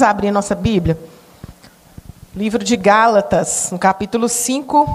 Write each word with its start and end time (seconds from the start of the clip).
Vamos 0.00 0.12
abrir 0.12 0.30
nossa 0.30 0.54
Bíblia? 0.54 0.98
Livro 2.34 2.64
de 2.64 2.74
Gálatas, 2.74 3.68
no 3.70 3.78
capítulo 3.78 4.30
5. 4.30 4.88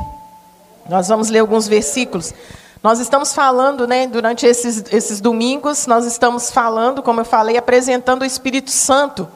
Nós 0.90 1.10
vamos 1.10 1.30
ler 1.30 1.42
alguns 1.42 1.68
versículos. 1.68 2.34
Nós 2.82 3.00
estamos 3.00 3.32
falando, 3.32 3.86
né, 3.86 4.08
durante 4.08 4.48
esses, 4.48 4.84
esses 4.92 5.22
domingos, 5.22 5.86
nós 5.86 6.08
estamos 6.08 6.50
falando, 6.50 7.04
como 7.04 7.22
eu 7.22 7.26
falei, 7.26 7.56
apresentando 7.56 8.24
o 8.24 8.26
Espírito 8.26 8.72
Santo. 8.72 9.28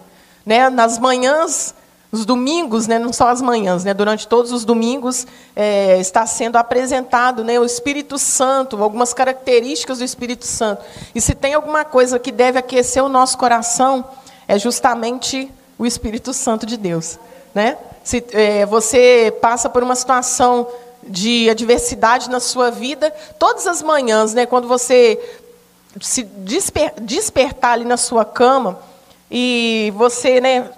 Né, 0.43 0.71
nas 0.71 0.97
manhãs, 0.97 1.75
os 2.11 2.25
domingos, 2.25 2.87
né, 2.87 2.97
não 2.97 3.13
só 3.13 3.27
as 3.27 3.39
manhãs, 3.39 3.83
né, 3.83 3.93
durante 3.93 4.27
todos 4.27 4.51
os 4.51 4.65
domingos 4.65 5.27
é, 5.55 5.99
está 5.99 6.25
sendo 6.25 6.55
apresentado 6.55 7.43
né, 7.43 7.59
o 7.59 7.63
Espírito 7.63 8.17
Santo, 8.17 8.81
algumas 8.81 9.13
características 9.13 9.99
do 9.99 10.03
Espírito 10.03 10.47
Santo. 10.47 10.83
E 11.13 11.21
se 11.21 11.35
tem 11.35 11.53
alguma 11.53 11.85
coisa 11.85 12.17
que 12.17 12.31
deve 12.31 12.57
aquecer 12.57 13.03
o 13.03 13.09
nosso 13.09 13.37
coração, 13.37 14.03
é 14.49 14.57
justamente 14.57 15.53
o 15.79 15.85
Espírito 15.85 16.33
Santo 16.33 16.65
de 16.65 16.77
Deus. 16.77 17.17
Né? 17.55 17.77
Se 18.03 18.23
é, 18.33 18.65
você 18.65 19.35
passa 19.41 19.69
por 19.69 19.81
uma 19.81 19.95
situação 19.95 20.67
de 21.01 21.49
adversidade 21.49 22.29
na 22.29 22.41
sua 22.41 22.69
vida, 22.69 23.09
todas 23.39 23.65
as 23.65 23.81
manhãs, 23.81 24.33
né, 24.33 24.45
quando 24.45 24.67
você 24.67 25.17
se 26.01 26.23
desper, 26.23 26.93
despertar 27.01 27.71
ali 27.71 27.85
na 27.85 27.97
sua 27.97 28.25
cama 28.25 28.77
e 29.31 29.91
você 29.95 30.41
né, 30.41 30.69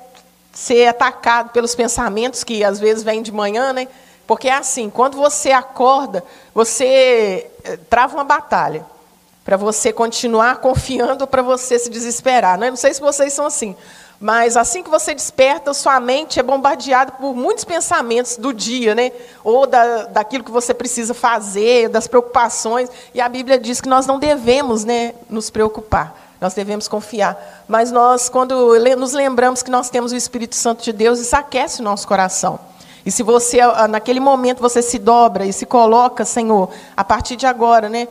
ser 0.53 0.87
atacado 0.87 1.49
pelos 1.49 1.73
pensamentos 1.73 2.43
que 2.43 2.63
às 2.63 2.79
vezes 2.79 3.03
vêm 3.03 3.21
de 3.21 3.31
manhã, 3.31 3.73
né? 3.73 3.87
Porque 4.27 4.47
é 4.47 4.53
assim, 4.53 4.89
quando 4.89 5.17
você 5.17 5.51
acorda, 5.51 6.23
você 6.53 7.49
eh, 7.63 7.77
trava 7.89 8.15
uma 8.15 8.23
batalha 8.23 8.85
para 9.43 9.57
você 9.57 9.91
continuar 9.91 10.57
confiando 10.61 11.23
ou 11.23 11.27
para 11.27 11.41
você 11.41 11.77
se 11.77 11.89
desesperar. 11.89 12.57
Né? 12.57 12.69
Não 12.69 12.77
sei 12.77 12.93
se 12.93 13.01
vocês 13.01 13.33
são 13.33 13.45
assim, 13.45 13.75
mas 14.21 14.55
assim 14.55 14.83
que 14.83 14.89
você 14.89 15.15
desperta, 15.15 15.73
sua 15.73 15.99
mente 15.99 16.39
é 16.39 16.43
bombardeada 16.43 17.13
por 17.13 17.35
muitos 17.35 17.65
pensamentos 17.65 18.37
do 18.37 18.53
dia, 18.53 18.93
né? 18.93 19.11
ou 19.43 19.65
da, 19.65 20.03
daquilo 20.03 20.43
que 20.43 20.51
você 20.51 20.75
precisa 20.75 21.15
fazer, 21.15 21.89
das 21.89 22.05
preocupações. 22.05 22.87
E 23.15 23.19
a 23.19 23.27
Bíblia 23.27 23.57
diz 23.57 23.81
que 23.81 23.89
nós 23.89 24.05
não 24.05 24.19
devemos 24.19 24.85
né, 24.85 25.15
nos 25.27 25.49
preocupar. 25.49 26.15
Nós 26.39 26.53
devemos 26.53 26.87
confiar. 26.87 27.63
Mas 27.67 27.91
nós, 27.91 28.29
quando 28.29 28.77
nos 28.95 29.11
lembramos 29.11 29.63
que 29.63 29.71
nós 29.71 29.89
temos 29.89 30.11
o 30.11 30.15
Espírito 30.15 30.55
Santo 30.55 30.83
de 30.83 30.93
Deus, 30.93 31.19
isso 31.19 31.35
aquece 31.35 31.81
o 31.81 31.83
nosso 31.83 32.07
coração. 32.07 32.59
E 33.03 33.09
se 33.09 33.23
você, 33.23 33.57
naquele 33.89 34.19
momento, 34.19 34.61
você 34.61 34.83
se 34.83 34.99
dobra 34.99 35.47
e 35.47 35.53
se 35.53 35.65
coloca, 35.65 36.23
Senhor, 36.25 36.69
a 36.95 37.03
partir 37.03 37.35
de 37.35 37.47
agora, 37.47 37.89
né? 37.89 38.07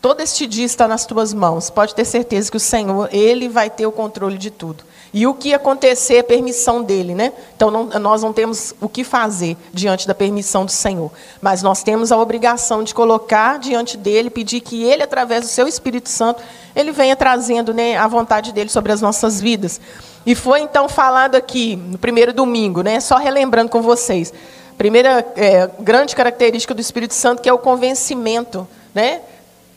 Todo 0.00 0.22
este 0.22 0.46
dia 0.46 0.64
está 0.64 0.88
nas 0.88 1.04
tuas 1.04 1.34
mãos. 1.34 1.68
Pode 1.68 1.94
ter 1.94 2.06
certeza 2.06 2.50
que 2.50 2.56
o 2.56 2.60
Senhor, 2.60 3.10
Ele 3.12 3.46
vai 3.46 3.68
ter 3.68 3.86
o 3.86 3.92
controle 3.92 4.38
de 4.38 4.50
tudo. 4.50 4.84
E 5.12 5.26
o 5.26 5.34
que 5.34 5.52
acontecer 5.52 6.16
é 6.16 6.22
permissão 6.22 6.82
dele, 6.82 7.14
né? 7.14 7.32
Então 7.56 7.68
não, 7.70 7.86
nós 7.98 8.22
não 8.22 8.32
temos 8.32 8.74
o 8.80 8.88
que 8.88 9.02
fazer 9.02 9.56
diante 9.72 10.06
da 10.06 10.14
permissão 10.14 10.64
do 10.64 10.70
Senhor. 10.70 11.10
Mas 11.42 11.62
nós 11.62 11.82
temos 11.82 12.12
a 12.12 12.16
obrigação 12.16 12.84
de 12.84 12.94
colocar 12.94 13.58
diante 13.58 13.96
dele, 13.96 14.30
pedir 14.30 14.60
que 14.60 14.84
ele, 14.84 15.02
através 15.02 15.42
do 15.42 15.48
seu 15.48 15.66
Espírito 15.66 16.08
Santo, 16.08 16.42
ele 16.76 16.92
venha 16.92 17.16
trazendo 17.16 17.74
né, 17.74 17.96
a 17.96 18.06
vontade 18.06 18.52
dele 18.52 18.70
sobre 18.70 18.92
as 18.92 19.00
nossas 19.00 19.40
vidas. 19.40 19.80
E 20.24 20.34
foi 20.36 20.60
então 20.60 20.88
falado 20.88 21.34
aqui, 21.34 21.74
no 21.74 21.98
primeiro 21.98 22.32
domingo, 22.32 22.82
né, 22.82 23.00
só 23.00 23.16
relembrando 23.16 23.68
com 23.68 23.82
vocês. 23.82 24.32
Primeira 24.78 25.26
é, 25.34 25.68
grande 25.80 26.14
característica 26.14 26.72
do 26.72 26.80
Espírito 26.80 27.14
Santo 27.14 27.42
que 27.42 27.48
é 27.48 27.52
o 27.52 27.58
convencimento. 27.58 28.66
Né? 28.94 29.20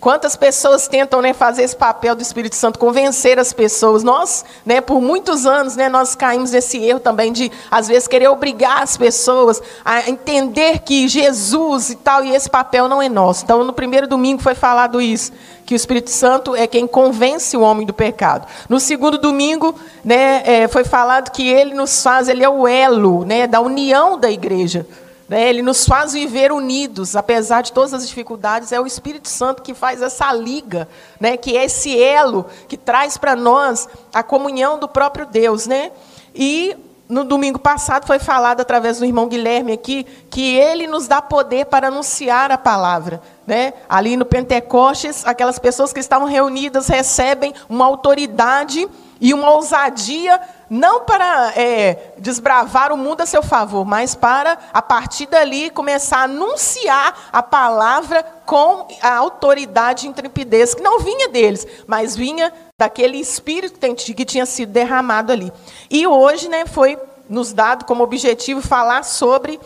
Quantas 0.04 0.36
pessoas 0.36 0.86
tentam 0.86 1.22
né, 1.22 1.32
fazer 1.32 1.64
esse 1.64 1.78
papel 1.78 2.14
do 2.14 2.22
Espírito 2.22 2.58
Santo, 2.58 2.78
convencer 2.78 3.40
as 3.40 3.54
pessoas? 3.54 4.04
Nós, 4.04 4.44
né, 4.66 4.82
por 4.82 5.00
muitos 5.00 5.46
anos, 5.46 5.78
né, 5.78 5.88
nós 5.88 6.14
caímos 6.14 6.52
nesse 6.52 6.78
erro 6.78 7.00
também 7.00 7.32
de, 7.32 7.50
às 7.72 7.88
vezes, 7.88 8.06
querer 8.06 8.28
obrigar 8.28 8.84
as 8.84 8.98
pessoas 8.98 9.62
a 9.86 10.10
entender 10.10 10.80
que 10.80 11.08
Jesus 11.08 11.92
e 11.92 11.96
tal, 11.96 12.22
e 12.22 12.36
esse 12.36 12.50
papel 12.50 12.90
não 12.90 13.02
é 13.02 13.08
nosso. 13.08 13.46
Então, 13.46 13.64
no 13.64 13.72
primeiro 13.72 14.06
domingo 14.06 14.44
foi 14.44 14.56
falado 14.56 15.02
isso, 15.02 15.32
que 15.66 15.74
o 15.74 15.78
Espírito 15.78 16.10
Santo 16.10 16.54
é 16.54 16.68
quem 16.68 16.86
convence 16.86 17.56
o 17.56 17.62
homem 17.62 17.88
do 17.88 17.94
pecado. 17.94 18.46
No 18.68 18.82
segundo 18.82 19.18
domingo, 19.18 19.74
né, 20.04 20.44
é, 20.44 20.68
foi 20.68 20.84
falado 20.84 21.32
que 21.32 21.48
ele 21.48 21.74
nos 21.74 22.04
faz, 22.04 22.28
ele 22.28 22.44
é 22.44 22.50
o 22.50 22.68
elo 22.68 23.24
né, 23.24 23.48
da 23.48 23.62
união 23.62 24.20
da 24.20 24.30
igreja. 24.30 24.86
Né? 25.28 25.50
Ele 25.50 25.62
nos 25.62 25.86
faz 25.86 26.14
viver 26.14 26.52
unidos, 26.52 27.16
apesar 27.16 27.62
de 27.62 27.72
todas 27.72 27.94
as 27.94 28.08
dificuldades. 28.08 28.72
É 28.72 28.80
o 28.80 28.88
Espírito 28.88 29.30
Santo 29.30 29.62
que 29.62 29.74
faz 29.74 30.02
essa 30.02 30.32
liga, 30.34 30.88
né? 31.20 31.38
que 31.38 31.58
é 31.58 31.66
esse 31.66 32.02
elo 32.02 32.46
que 32.68 32.78
traz 32.78 33.18
para 33.18 33.36
nós 33.36 33.88
a 34.14 34.22
comunhão 34.22 34.78
do 34.78 34.88
próprio 34.88 35.26
Deus. 35.26 35.66
Né? 35.68 35.92
E 36.36 36.76
no 37.08 37.24
domingo 37.24 37.60
passado 37.60 38.08
foi 38.08 38.20
falado 38.20 38.62
através 38.62 39.00
do 39.00 39.06
irmão 39.06 39.28
Guilherme 39.28 39.74
aqui 39.74 40.06
que 40.30 40.56
ele 40.56 40.88
nos 40.88 41.08
dá 41.08 41.22
poder 41.22 41.66
para 41.66 41.88
anunciar 41.88 42.52
a 42.52 42.58
palavra. 42.58 43.22
Né? 43.46 43.74
Ali 43.90 44.16
no 44.16 44.26
Pentecostes, 44.26 45.26
aquelas 45.26 45.60
pessoas 45.60 45.92
que 45.92 46.00
estavam 46.00 46.28
reunidas 46.28 46.88
recebem 46.88 47.54
uma 47.68 47.86
autoridade 47.86 48.88
e 49.20 49.34
uma 49.34 49.52
ousadia 49.52 50.40
não 50.70 51.02
para 51.02 51.54
é, 51.56 52.14
desbravar 52.18 52.92
o 52.92 52.98
mundo 52.98 53.22
a 53.22 53.26
seu 53.26 53.44
favor, 53.44 53.86
mas 53.86 54.16
para, 54.16 54.58
a 54.74 54.82
partir 54.82 55.28
dali, 55.28 55.70
começar 55.70 56.20
a 56.20 56.24
anunciar 56.24 57.30
a 57.32 57.44
palavra 57.44 58.24
com 58.46 58.88
a 59.02 59.16
autoridade 59.16 60.06
e 60.06 60.10
intrepidez, 60.10 60.74
que 60.74 60.82
não 60.82 61.00
vinha 61.00 61.30
deles, 61.30 61.68
mas 61.86 62.16
vinha 62.16 62.52
daquele 62.78 63.18
espírito 63.18 63.80
que 63.80 64.26
tinha 64.26 64.46
sido 64.46 64.72
derramado 64.72 65.32
ali. 65.32 65.54
E 65.90 66.08
hoje 66.08 66.50
né, 66.50 66.66
foi 66.66 66.98
nos 67.30 67.54
dado 67.54 67.86
como 67.86 68.04
objetivo 68.04 68.62
falar 68.62 69.04
sobre 69.04 69.60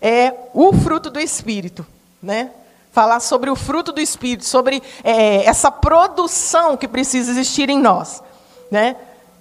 é, 0.00 0.34
o 0.52 0.72
fruto 0.72 1.10
do 1.10 1.20
Espírito. 1.20 1.86
Né? 2.22 2.50
Falar 2.94 3.20
sobre 3.20 3.50
o 3.50 3.56
fruto 3.56 3.92
do 3.92 4.00
Espírito, 4.00 4.46
sobre 4.46 4.82
é, 5.02 5.44
essa 5.44 5.70
produção 5.70 6.78
que 6.78 6.88
precisa 6.88 7.30
existir 7.30 7.68
em 7.68 7.78
nós. 7.78 8.22
Né? 8.70 8.96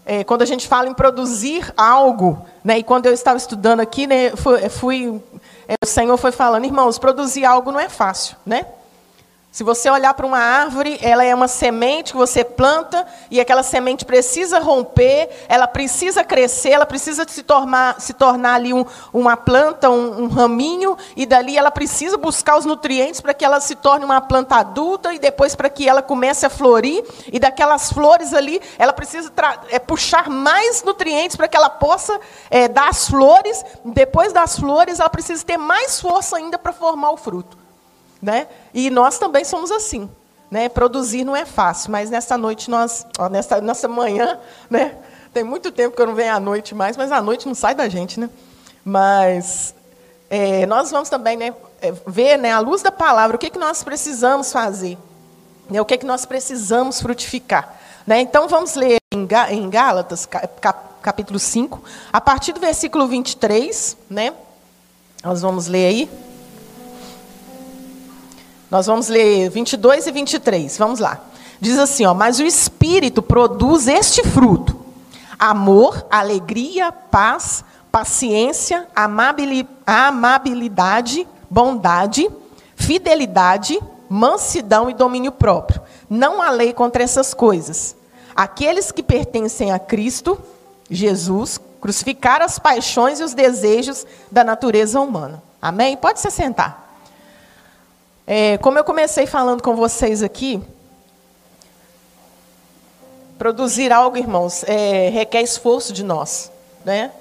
é, 0.06 0.24
quando 0.24 0.41
a 0.41 0.46
gente 0.46 0.68
fala 0.68 0.88
em 0.88 0.94
produzir 0.94 1.72
algo, 1.78 2.46
né, 2.64 2.80
e 2.80 2.84
quando 2.84 3.06
eu 3.06 3.14
estava 3.14 3.38
estudando 3.38 3.80
aqui, 3.80 4.06
né, 4.06 4.31
fui, 4.36 4.69
fui 4.69 5.22
é, 5.68 5.75
o 5.81 5.88
Senhor 5.88 6.18
foi 6.18 6.31
falando, 6.31 6.66
irmãos, 6.66 7.00
produzir 7.00 7.46
algo 7.46 7.72
não 7.72 7.80
é 7.80 7.88
fácil, 7.88 8.36
né? 8.46 8.66
Se 9.53 9.64
você 9.64 9.88
olhar 9.88 10.16
para 10.16 10.25
uma 10.25 10.40
árvore, 10.40 10.97
ela 11.00 11.24
é 11.24 11.34
uma 11.34 11.47
semente 11.47 12.14
que 12.14 12.18
você 12.18 12.44
planta 12.44 13.06
e 13.30 13.40
aquela 13.40 13.62
semente 13.62 14.03
precisa 14.03 14.58
romper, 14.58 15.30
ela 15.47 15.68
precisa 15.68 16.24
crescer, 16.24 16.72
ela 16.72 16.88
precisa 16.88 17.24
se 17.30 17.44
tornar, 17.44 18.02
se 18.02 18.14
tornar 18.14 18.56
ali 18.56 18.74
um, 18.74 18.84
uma 19.14 19.38
planta, 19.38 19.91
um, 19.91 20.24
um, 20.24 20.28
raminho, 20.28 20.97
e 21.16 21.24
dali 21.28 21.56
ela 21.56 21.69
precisa 21.69 22.18
buscar 22.18 22.58
os 22.58 22.66
nutrientes 22.66 23.22
para 23.22 23.31
que 23.31 23.46
ela 23.46 23.59
se 23.59 23.75
torne 23.75 24.03
uma 24.03 24.19
planta 24.22 24.56
adulta 24.56 25.14
e 25.14 25.19
depois 25.19 25.53
para 25.53 25.70
que 25.70 25.88
ela 25.88 26.02
comece 26.02 26.47
a 26.47 26.50
florir. 26.50 27.06
E 27.31 27.40
daquelas 27.40 27.91
flores 27.94 28.34
ali, 28.34 28.59
ela 28.80 28.91
precisa 28.91 29.31
é, 29.70 29.78
puxar 29.78 30.31
mais 30.31 30.81
nutrientes 30.81 31.35
para 31.35 31.47
que 31.47 31.56
ela 31.56 31.70
possa 31.70 32.20
é, 32.50 32.68
dar 32.68 32.90
as 32.90 33.08
flores. 33.08 33.64
Depois 33.85 34.34
das 34.34 34.58
flores, 34.58 35.00
ela 35.00 35.12
precisa 35.12 35.46
ter 35.46 35.58
mais 35.58 36.02
força 36.02 36.38
ainda 36.38 36.58
para 36.58 36.74
formar 36.74 37.12
o 37.12 37.18
fruto. 37.18 37.62
Né? 38.23 38.47
E 38.73 38.89
nós 38.89 39.19
também 39.19 39.44
somos 39.44 39.69
assim. 39.69 40.09
Né? 40.50 40.69
Produzir 40.69 41.25
não 41.25 41.35
é 41.35 41.45
fácil, 41.45 41.91
mas 41.91 42.09
nessa 42.09 42.38
noite 42.38 42.72
nós, 42.72 43.06
ó, 43.19 43.28
nessa, 43.28 43.88
manhã, 43.89 44.39
né? 44.72 44.95
tem 45.34 45.44
muito 45.44 45.73
tempo 45.73 45.94
que 45.94 46.01
eu 46.01 46.07
não 46.07 46.16
venho 46.16 46.34
à 46.34 46.39
noite 46.39 46.73
mais, 46.73 46.95
mas 46.95 47.11
a 47.11 47.22
noite 47.22 47.45
não 47.45 47.53
sai 47.53 47.75
da 47.75 47.89
gente. 47.89 48.17
Né? 48.17 48.29
Mas 48.85 49.75
é, 50.29 50.66
nós 50.66 50.89
vamos 50.89 51.09
também 51.09 51.35
né, 51.35 51.53
é, 51.81 51.91
ver, 52.07 52.37
né, 52.37 52.53
à 52.53 52.59
luz 52.59 52.81
da 52.81 52.93
palavra, 52.93 53.35
o 53.35 53.40
que, 53.40 53.49
que 53.49 53.59
nós 53.59 53.84
precisamos 53.84 54.53
fazer, 54.53 54.97
né, 55.70 55.81
o 55.81 55.85
que, 55.85 55.97
que 55.97 56.05
nós 56.05 56.25
precisamos 56.25 57.02
frutificar. 57.02 57.78
Né? 58.08 58.22
Então 58.22 58.47
vamos 58.47 58.75
ler 58.75 58.99
em 59.11 59.70
Gálatas, 59.70 60.25
capítulo 61.02 61.40
5, 61.40 61.84
a 62.11 62.22
partir 62.22 62.53
do 62.53 62.61
versículo 62.61 63.05
23, 63.08 63.97
né? 64.09 64.34
Nós 65.22 65.41
vamos 65.41 65.67
ler 65.67 65.87
aí. 65.87 66.33
Nós 68.73 68.87
vamos 68.87 69.08
ler 69.08 69.49
22 69.52 70.08
e 70.08 70.11
23. 70.11 70.75
Vamos 70.79 70.99
lá. 70.99 71.22
Diz 71.61 71.78
assim, 71.78 72.08
ó: 72.08 72.16
"Mas 72.16 72.40
o 72.40 72.43
espírito 72.43 73.22
produz 73.22 73.87
este 73.87 74.23
fruto: 74.23 74.75
amor, 75.37 76.08
alegria, 76.09 76.91
paz, 76.91 77.64
paciência, 77.91 78.87
amabilidade, 79.85 81.28
bondade, 81.47 82.28
fidelidade, 82.75 83.79
mansidão 84.09 84.90
e 84.90 84.96
domínio 84.96 85.31
próprio. 85.31 85.79
Não 86.09 86.41
há 86.41 86.49
lei 86.49 86.73
contra 86.73 87.03
essas 87.03 87.31
coisas. 87.31 87.96
Aqueles 88.35 88.91
que 88.91 89.03
pertencem 89.03 89.72
a 89.72 89.78
Cristo, 89.78 90.35
Jesus, 90.90 91.59
crucificaram 91.79 92.43
as 92.43 92.58
paixões 92.58 93.20
e 93.20 93.23
os 93.23 93.35
desejos 93.35 94.03
da 94.31 94.43
natureza 94.43 94.99
humana. 94.99 95.43
Amém? 95.61 95.96
Pode 95.96 96.20
se 96.20 96.31
sentar. 96.31 96.83
É, 98.25 98.58
como 98.59 98.78
eu 98.78 98.84
comecei 98.84 99.25
falando 99.25 99.61
com 99.61 99.75
vocês 99.75 100.23
aqui, 100.23 100.61
produzir 103.37 103.91
algo, 103.91 104.17
irmãos, 104.17 104.64
é, 104.64 105.09
requer 105.09 105.41
esforço 105.41 105.91
de 105.91 106.03
nós. 106.03 106.52
né? 106.85 107.11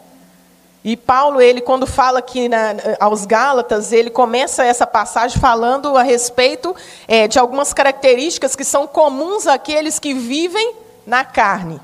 E 0.84 0.96
Paulo, 0.96 1.40
ele 1.40 1.60
quando 1.60 1.86
fala 1.86 2.18
aqui 2.18 2.48
na, 2.48 2.74
aos 2.98 3.24
Gálatas, 3.24 3.92
ele 3.92 4.10
começa 4.10 4.64
essa 4.64 4.86
passagem 4.86 5.40
falando 5.40 5.96
a 5.96 6.02
respeito 6.02 6.74
é, 7.06 7.28
de 7.28 7.38
algumas 7.38 7.72
características 7.72 8.56
que 8.56 8.64
são 8.64 8.86
comuns 8.86 9.46
àqueles 9.46 9.98
que 9.98 10.12
vivem 10.12 10.74
na 11.06 11.24
carne. 11.24 11.80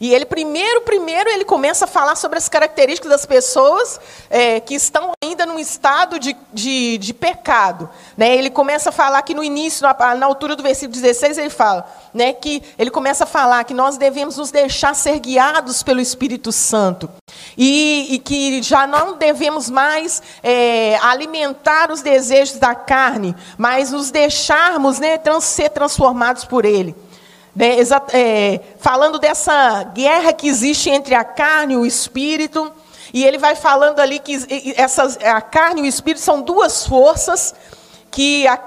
E 0.00 0.14
ele 0.14 0.26
primeiro, 0.26 0.82
primeiro, 0.82 1.30
ele 1.30 1.44
começa 1.44 1.84
a 1.84 1.88
falar 1.88 2.16
sobre 2.16 2.38
as 2.38 2.48
características 2.48 3.10
das 3.10 3.26
pessoas 3.26 4.00
é, 4.28 4.60
que 4.60 4.74
estão 4.74 5.12
ainda 5.22 5.46
num 5.46 5.58
estado 5.58 6.18
de, 6.18 6.36
de, 6.52 6.98
de 6.98 7.14
pecado. 7.14 7.88
Né? 8.16 8.36
Ele 8.36 8.50
começa 8.50 8.90
a 8.90 8.92
falar 8.92 9.22
que 9.22 9.34
no 9.34 9.42
início, 9.42 9.82
na, 9.82 10.14
na, 10.14 10.26
altura 10.26 10.54
do 10.54 10.62
versículo 10.62 11.00
16, 11.00 11.38
ele 11.38 11.50
fala, 11.50 11.86
né, 12.12 12.32
que 12.32 12.62
ele 12.78 12.90
começa 12.90 13.24
a 13.24 13.26
falar 13.26 13.64
que 13.64 13.74
nós 13.74 13.96
devemos 13.96 14.36
nos 14.36 14.50
deixar 14.50 14.94
ser 14.94 15.18
guiados 15.18 15.82
pelo 15.82 16.00
Espírito 16.00 16.52
Santo. 16.52 17.08
E, 17.56 18.14
e 18.14 18.18
que 18.18 18.62
já 18.62 18.86
não 18.86 19.16
devemos 19.16 19.70
mais 19.70 20.22
é, 20.42 20.96
alimentar 21.02 21.90
os 21.90 22.02
desejos 22.02 22.58
da 22.58 22.74
carne, 22.74 23.34
mas 23.56 23.92
nos 23.92 24.10
deixarmos 24.10 24.98
né, 24.98 25.16
trans, 25.18 25.44
ser 25.44 25.70
transformados 25.70 26.44
por 26.44 26.64
ele 26.64 26.94
né, 27.56 27.78
é, 28.12 28.60
falando 28.78 29.18
dessa 29.18 29.82
guerra 29.84 30.34
que 30.34 30.46
existe 30.46 30.90
entre 30.90 31.14
a 31.14 31.24
carne 31.24 31.72
e 31.72 31.76
o 31.78 31.86
espírito. 31.86 32.70
E 33.14 33.24
ele 33.24 33.38
vai 33.38 33.56
falando 33.56 33.98
ali 33.98 34.18
que 34.18 34.36
essas, 34.76 35.16
a 35.16 35.40
carne 35.40 35.80
e 35.80 35.84
o 35.84 35.86
espírito 35.86 36.20
são 36.20 36.42
duas 36.42 36.86
forças 36.86 37.54
que 38.10 38.46
a 38.46 38.58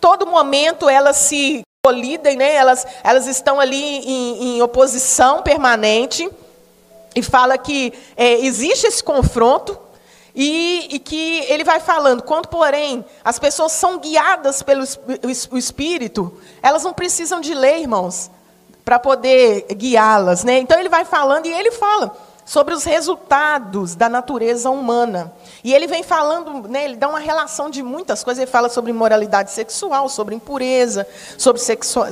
todo 0.00 0.24
momento 0.24 0.88
elas 0.88 1.16
se 1.16 1.62
colidem, 1.84 2.36
né? 2.36 2.54
elas, 2.54 2.86
elas 3.02 3.26
estão 3.26 3.58
ali 3.58 3.76
em, 3.76 4.56
em 4.56 4.62
oposição 4.62 5.42
permanente. 5.42 6.30
E 7.16 7.22
fala 7.22 7.58
que 7.58 7.92
é, 8.16 8.34
existe 8.34 8.86
esse 8.86 9.02
confronto, 9.02 9.76
e, 10.40 10.94
e, 10.94 10.98
que 11.00 11.40
ele 11.48 11.64
vai 11.64 11.80
falando, 11.80 12.22
quando, 12.22 12.46
porém, 12.46 13.04
as 13.24 13.40
pessoas 13.40 13.72
são 13.72 13.98
guiadas 13.98 14.62
pelo 14.62 14.84
o 15.50 15.58
Espírito, 15.58 16.40
elas 16.62 16.84
não 16.84 16.92
precisam 16.92 17.40
de 17.40 17.54
lei, 17.54 17.82
irmãos, 17.82 18.30
para 18.84 18.98
poder 18.98 19.66
guiá-las. 19.72 20.44
Né? 20.44 20.58
Então 20.58 20.78
ele 20.78 20.88
vai 20.88 21.04
falando 21.04 21.46
e 21.46 21.52
ele 21.52 21.70
fala 21.70 22.16
sobre 22.44 22.72
os 22.72 22.84
resultados 22.84 23.94
da 23.94 24.08
natureza 24.08 24.70
humana. 24.70 25.32
E 25.64 25.74
ele 25.74 25.86
vem 25.86 26.02
falando, 26.02 26.68
né, 26.68 26.84
ele 26.84 26.96
dá 26.96 27.08
uma 27.08 27.18
relação 27.18 27.68
de 27.68 27.82
muitas 27.82 28.22
coisas. 28.22 28.42
Ele 28.42 28.50
fala 28.50 28.68
sobre 28.68 28.92
moralidade 28.92 29.50
sexual, 29.50 30.08
sobre 30.08 30.34
impureza, 30.34 31.06
sobre 31.36 31.60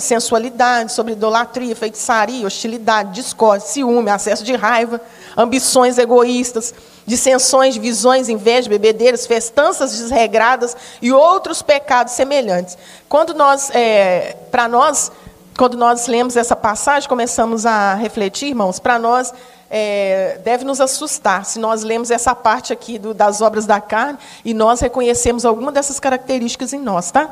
sensualidade, 0.00 0.92
sobre 0.92 1.12
idolatria, 1.12 1.76
feitiçaria, 1.76 2.46
hostilidade, 2.46 3.12
discórdia, 3.12 3.66
ciúme, 3.66 4.10
acesso 4.10 4.42
de 4.42 4.54
raiva, 4.54 5.00
ambições 5.36 5.98
egoístas, 5.98 6.74
dissensões, 7.06 7.76
visões, 7.76 8.28
inveja, 8.28 8.68
bebedeiras, 8.68 9.26
festanças 9.26 9.96
desregradas 9.96 10.76
e 11.00 11.12
outros 11.12 11.62
pecados 11.62 12.14
semelhantes. 12.14 12.76
Quando 13.08 13.32
nós, 13.32 13.70
é, 13.72 14.36
para 14.50 14.66
nós, 14.66 15.12
quando 15.56 15.76
nós 15.76 16.06
lemos 16.08 16.36
essa 16.36 16.56
passagem, 16.56 17.08
começamos 17.08 17.64
a 17.64 17.94
refletir, 17.94 18.48
irmãos, 18.48 18.80
para 18.80 18.98
nós 18.98 19.32
é, 19.70 20.40
deve 20.44 20.64
nos 20.64 20.80
assustar 20.80 21.44
se 21.44 21.58
nós 21.58 21.82
lemos 21.82 22.10
essa 22.10 22.34
parte 22.34 22.72
aqui 22.72 22.98
do, 22.98 23.12
das 23.12 23.40
obras 23.40 23.66
da 23.66 23.80
carne 23.80 24.18
e 24.44 24.54
nós 24.54 24.80
reconhecemos 24.80 25.44
alguma 25.44 25.72
dessas 25.72 25.98
características 25.98 26.72
em 26.72 26.80
nós, 26.80 27.10
tá? 27.10 27.30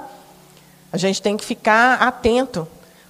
A 0.92 0.96
gente 0.96 1.20
tem 1.20 1.36
que 1.36 1.44
ficar 1.44 2.02
atento, 2.02 2.66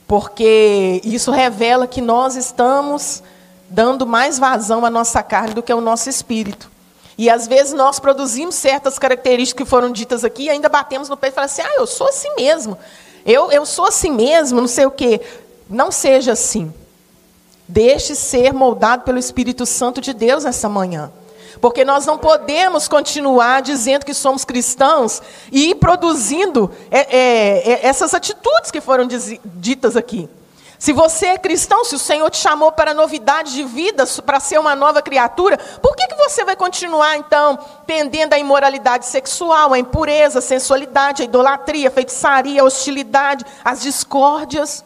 porque 0.06 1.00
isso 1.04 1.30
revela 1.30 1.86
que 1.86 2.00
nós 2.00 2.36
estamos 2.36 3.22
dando 3.68 4.06
mais 4.06 4.38
vazão 4.38 4.84
à 4.84 4.90
nossa 4.90 5.22
carne 5.22 5.54
do 5.54 5.62
que 5.62 5.72
ao 5.72 5.80
nosso 5.80 6.08
espírito. 6.08 6.70
E 7.16 7.30
às 7.30 7.46
vezes 7.46 7.72
nós 7.72 8.00
produzimos 8.00 8.54
certas 8.54 8.98
características 8.98 9.64
que 9.64 9.70
foram 9.70 9.92
ditas 9.92 10.24
aqui 10.24 10.44
e 10.44 10.50
ainda 10.50 10.68
batemos 10.68 11.08
no 11.08 11.16
peito 11.16 11.32
e 11.32 11.36
falamos 11.36 11.52
assim: 11.52 11.62
ah, 11.62 11.74
eu 11.78 11.86
sou 11.86 12.08
assim 12.08 12.34
mesmo. 12.36 12.76
Eu, 13.24 13.50
eu 13.52 13.64
sou 13.64 13.86
assim 13.86 14.10
mesmo, 14.10 14.60
não 14.60 14.68
sei 14.68 14.86
o 14.86 14.90
quê. 14.90 15.20
Não 15.68 15.90
seja 15.90 16.32
assim. 16.32 16.72
Deixe 17.66 18.14
ser 18.14 18.52
moldado 18.52 19.04
pelo 19.04 19.18
Espírito 19.18 19.64
Santo 19.64 20.00
de 20.00 20.12
Deus 20.12 20.44
nessa 20.44 20.68
manhã. 20.68 21.10
Porque 21.60 21.84
nós 21.84 22.04
não 22.04 22.18
podemos 22.18 22.88
continuar 22.88 23.62
dizendo 23.62 24.04
que 24.04 24.12
somos 24.12 24.44
cristãos 24.44 25.22
e 25.50 25.74
produzindo 25.74 26.70
é, 26.90 27.16
é, 27.16 27.72
é 27.72 27.86
essas 27.86 28.12
atitudes 28.12 28.70
que 28.70 28.80
foram 28.80 29.08
ditas 29.44 29.96
aqui. 29.96 30.28
Se 30.78 30.92
você 30.92 31.28
é 31.28 31.38
cristão, 31.38 31.82
se 31.82 31.94
o 31.94 31.98
Senhor 31.98 32.28
te 32.28 32.36
chamou 32.36 32.70
para 32.70 32.92
novidade 32.92 33.54
de 33.54 33.64
vida, 33.64 34.04
para 34.26 34.38
ser 34.38 34.58
uma 34.58 34.74
nova 34.74 35.00
criatura, 35.00 35.56
por 35.56 35.96
que, 35.96 36.06
que 36.06 36.16
você 36.16 36.44
vai 36.44 36.56
continuar, 36.56 37.16
então, 37.16 37.58
pendendo 37.86 38.34
a 38.34 38.38
imoralidade 38.38 39.06
sexual, 39.06 39.72
a 39.72 39.78
impureza, 39.78 40.40
a 40.40 40.42
sensualidade, 40.42 41.22
a 41.22 41.24
idolatria, 41.24 41.88
a 41.88 41.90
feitiçaria, 41.90 42.60
a 42.60 42.64
hostilidade, 42.64 43.46
as 43.64 43.80
discórdias? 43.80 44.84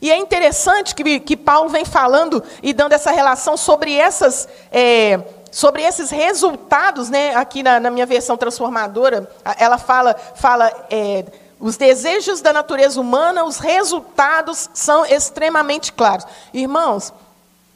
E 0.00 0.10
é 0.10 0.16
interessante 0.16 0.94
que, 0.94 1.20
que 1.20 1.36
Paulo 1.36 1.68
vem 1.68 1.84
falando 1.84 2.42
e 2.62 2.72
dando 2.72 2.92
essa 2.92 3.10
relação 3.10 3.56
sobre 3.56 3.94
essas. 3.94 4.48
É, 4.70 5.20
sobre 5.50 5.82
esses 5.82 6.10
resultados, 6.10 7.08
né, 7.08 7.32
aqui 7.36 7.62
na, 7.62 7.78
na, 7.78 7.88
minha 7.88 8.04
versão 8.04 8.36
transformadora, 8.36 9.30
ela 9.56 9.78
fala, 9.78 10.16
fala 10.34 10.68
é, 10.90 11.24
os 11.60 11.76
desejos 11.76 12.40
da 12.40 12.52
natureza 12.52 13.00
humana, 13.00 13.44
os 13.44 13.58
resultados 13.58 14.68
são 14.74 15.06
extremamente 15.06 15.92
claros. 15.92 16.26
Irmãos, 16.52 17.12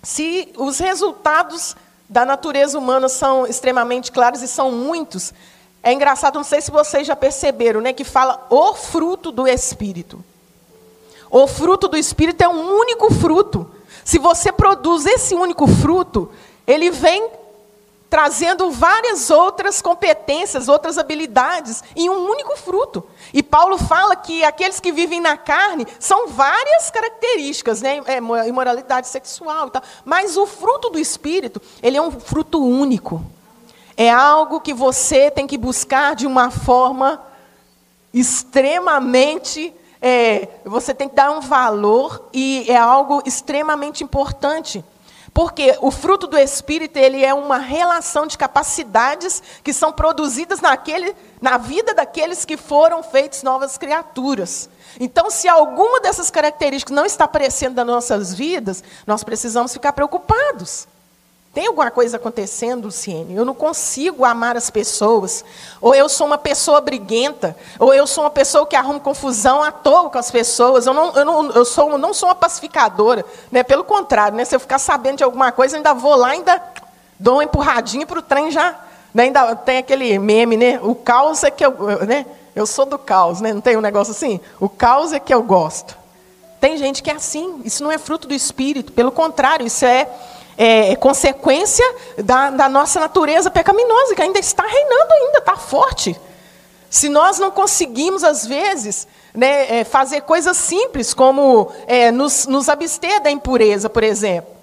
se 0.02 0.52
os 0.56 0.78
resultados 0.78 1.76
da 2.08 2.24
natureza 2.24 2.76
humana 2.76 3.08
são 3.08 3.46
extremamente 3.46 4.10
claros 4.10 4.42
e 4.42 4.48
são 4.48 4.72
muitos, 4.72 5.32
é 5.82 5.92
engraçado, 5.92 6.34
não 6.34 6.44
sei 6.44 6.60
se 6.60 6.70
vocês 6.70 7.06
já 7.06 7.14
perceberam, 7.14 7.80
né, 7.80 7.92
que 7.92 8.04
fala 8.04 8.46
o 8.50 8.74
fruto 8.74 9.30
do 9.30 9.46
Espírito. 9.46 10.24
O 11.30 11.46
fruto 11.46 11.88
do 11.88 11.96
Espírito 11.96 12.42
é 12.42 12.48
um 12.48 12.78
único 12.78 13.12
fruto. 13.12 13.70
Se 14.04 14.18
você 14.18 14.50
produz 14.50 15.04
esse 15.06 15.34
único 15.34 15.66
fruto, 15.66 16.30
ele 16.66 16.90
vem 16.90 17.30
trazendo 18.10 18.70
várias 18.70 19.30
outras 19.30 19.82
competências, 19.82 20.68
outras 20.68 20.96
habilidades 20.96 21.84
em 21.94 22.08
um 22.08 22.30
único 22.30 22.56
fruto. 22.56 23.04
E 23.34 23.42
Paulo 23.42 23.76
fala 23.76 24.16
que 24.16 24.42
aqueles 24.42 24.80
que 24.80 24.90
vivem 24.90 25.20
na 25.20 25.36
carne 25.36 25.86
são 26.00 26.28
várias 26.28 26.90
características, 26.90 27.82
né? 27.82 28.00
É, 28.06 28.16
imoralidade 28.48 29.08
sexual 29.08 29.68
e 29.68 29.70
tal. 29.72 29.82
Mas 30.04 30.36
o 30.36 30.46
fruto 30.46 30.88
do 30.88 30.98
Espírito, 30.98 31.60
ele 31.82 31.96
é 31.96 32.02
um 32.02 32.10
fruto 32.10 32.64
único. 32.64 33.22
É 33.96 34.10
algo 34.10 34.60
que 34.60 34.72
você 34.72 35.30
tem 35.30 35.46
que 35.46 35.58
buscar 35.58 36.14
de 36.14 36.26
uma 36.26 36.50
forma 36.50 37.22
extremamente. 38.14 39.74
É, 40.00 40.48
você 40.64 40.94
tem 40.94 41.08
que 41.08 41.14
dar 41.14 41.30
um 41.30 41.40
valor 41.40 42.28
e 42.32 42.66
é 42.68 42.76
algo 42.76 43.22
extremamente 43.26 44.04
importante. 44.04 44.84
Porque 45.34 45.76
o 45.80 45.90
fruto 45.90 46.26
do 46.26 46.36
Espírito 46.36 46.96
ele 46.96 47.24
é 47.24 47.32
uma 47.32 47.58
relação 47.58 48.26
de 48.26 48.36
capacidades 48.36 49.42
que 49.62 49.72
são 49.72 49.92
produzidas 49.92 50.60
naquele, 50.60 51.14
na 51.40 51.58
vida 51.58 51.94
daqueles 51.94 52.44
que 52.44 52.56
foram 52.56 53.02
feitos 53.02 53.42
novas 53.42 53.78
criaturas. 53.78 54.68
Então, 54.98 55.30
se 55.30 55.46
alguma 55.46 56.00
dessas 56.00 56.30
características 56.30 56.94
não 56.94 57.04
está 57.04 57.24
aparecendo 57.24 57.76
nas 57.76 57.86
nossas 57.86 58.34
vidas, 58.34 58.82
nós 59.06 59.22
precisamos 59.22 59.72
ficar 59.72 59.92
preocupados. 59.92 60.88
Tem 61.52 61.66
alguma 61.66 61.90
coisa 61.90 62.18
acontecendo, 62.18 62.84
Luciene? 62.84 63.34
Eu 63.34 63.44
não 63.44 63.54
consigo 63.54 64.24
amar 64.24 64.56
as 64.56 64.70
pessoas. 64.70 65.44
Ou 65.80 65.94
eu 65.94 66.08
sou 66.08 66.26
uma 66.26 66.38
pessoa 66.38 66.80
briguenta. 66.80 67.56
Ou 67.78 67.92
eu 67.92 68.06
sou 68.06 68.24
uma 68.24 68.30
pessoa 68.30 68.66
que 68.66 68.76
arruma 68.76 69.00
confusão 69.00 69.62
à 69.62 69.72
toa 69.72 70.10
com 70.10 70.18
as 70.18 70.30
pessoas. 70.30 70.86
Eu 70.86 70.94
não, 70.94 71.12
eu 71.14 71.24
não, 71.24 71.50
eu 71.50 71.64
sou, 71.64 71.96
não 71.98 72.12
sou 72.12 72.28
uma 72.28 72.34
pacificadora. 72.34 73.24
Né? 73.50 73.62
Pelo 73.62 73.82
contrário, 73.82 74.36
né? 74.36 74.44
se 74.44 74.54
eu 74.54 74.60
ficar 74.60 74.78
sabendo 74.78 75.18
de 75.18 75.24
alguma 75.24 75.50
coisa, 75.50 75.76
ainda 75.76 75.94
vou 75.94 76.14
lá, 76.14 76.28
ainda 76.28 76.62
dou 77.18 77.34
uma 77.34 77.44
empurradinha 77.44 78.06
para 78.06 78.18
o 78.18 78.22
trem 78.22 78.50
já. 78.50 78.78
Né? 79.12 79.24
Ainda 79.24 79.56
tem 79.56 79.78
aquele 79.78 80.18
meme, 80.18 80.56
né? 80.56 80.78
O 80.82 80.94
caos 80.94 81.42
é 81.42 81.50
que 81.50 81.64
eu. 81.64 81.72
Né? 82.06 82.26
Eu 82.54 82.66
sou 82.66 82.84
do 82.84 82.98
caos, 82.98 83.40
né? 83.40 83.52
não 83.52 83.60
tem 83.60 83.76
um 83.76 83.80
negócio 83.80 84.10
assim? 84.10 84.40
O 84.60 84.68
caos 84.68 85.12
é 85.12 85.20
que 85.20 85.32
eu 85.32 85.42
gosto. 85.42 85.96
Tem 86.60 86.76
gente 86.76 87.02
que 87.02 87.10
é 87.10 87.14
assim. 87.14 87.62
Isso 87.64 87.82
não 87.82 87.90
é 87.90 87.98
fruto 87.98 88.28
do 88.28 88.34
espírito. 88.34 88.92
Pelo 88.92 89.12
contrário, 89.12 89.66
isso 89.66 89.84
é 89.84 90.08
é, 90.58 90.90
é, 90.90 90.96
consequência 90.96 91.84
da, 92.18 92.50
da 92.50 92.68
nossa 92.68 92.98
natureza 92.98 93.48
pecaminosa, 93.48 94.14
que 94.14 94.20
ainda 94.20 94.40
está 94.40 94.64
reinando, 94.64 95.12
ainda 95.12 95.38
está 95.38 95.56
forte. 95.56 96.20
Se 96.90 97.08
nós 97.08 97.38
não 97.38 97.50
conseguimos, 97.50 98.24
às 98.24 98.44
vezes, 98.44 99.06
né, 99.32 99.78
é, 99.78 99.84
fazer 99.84 100.22
coisas 100.22 100.56
simples, 100.56 101.14
como 101.14 101.70
é, 101.86 102.10
nos, 102.10 102.46
nos 102.46 102.68
abster 102.68 103.22
da 103.22 103.30
impureza, 103.30 103.88
por 103.88 104.02
exemplo. 104.02 104.57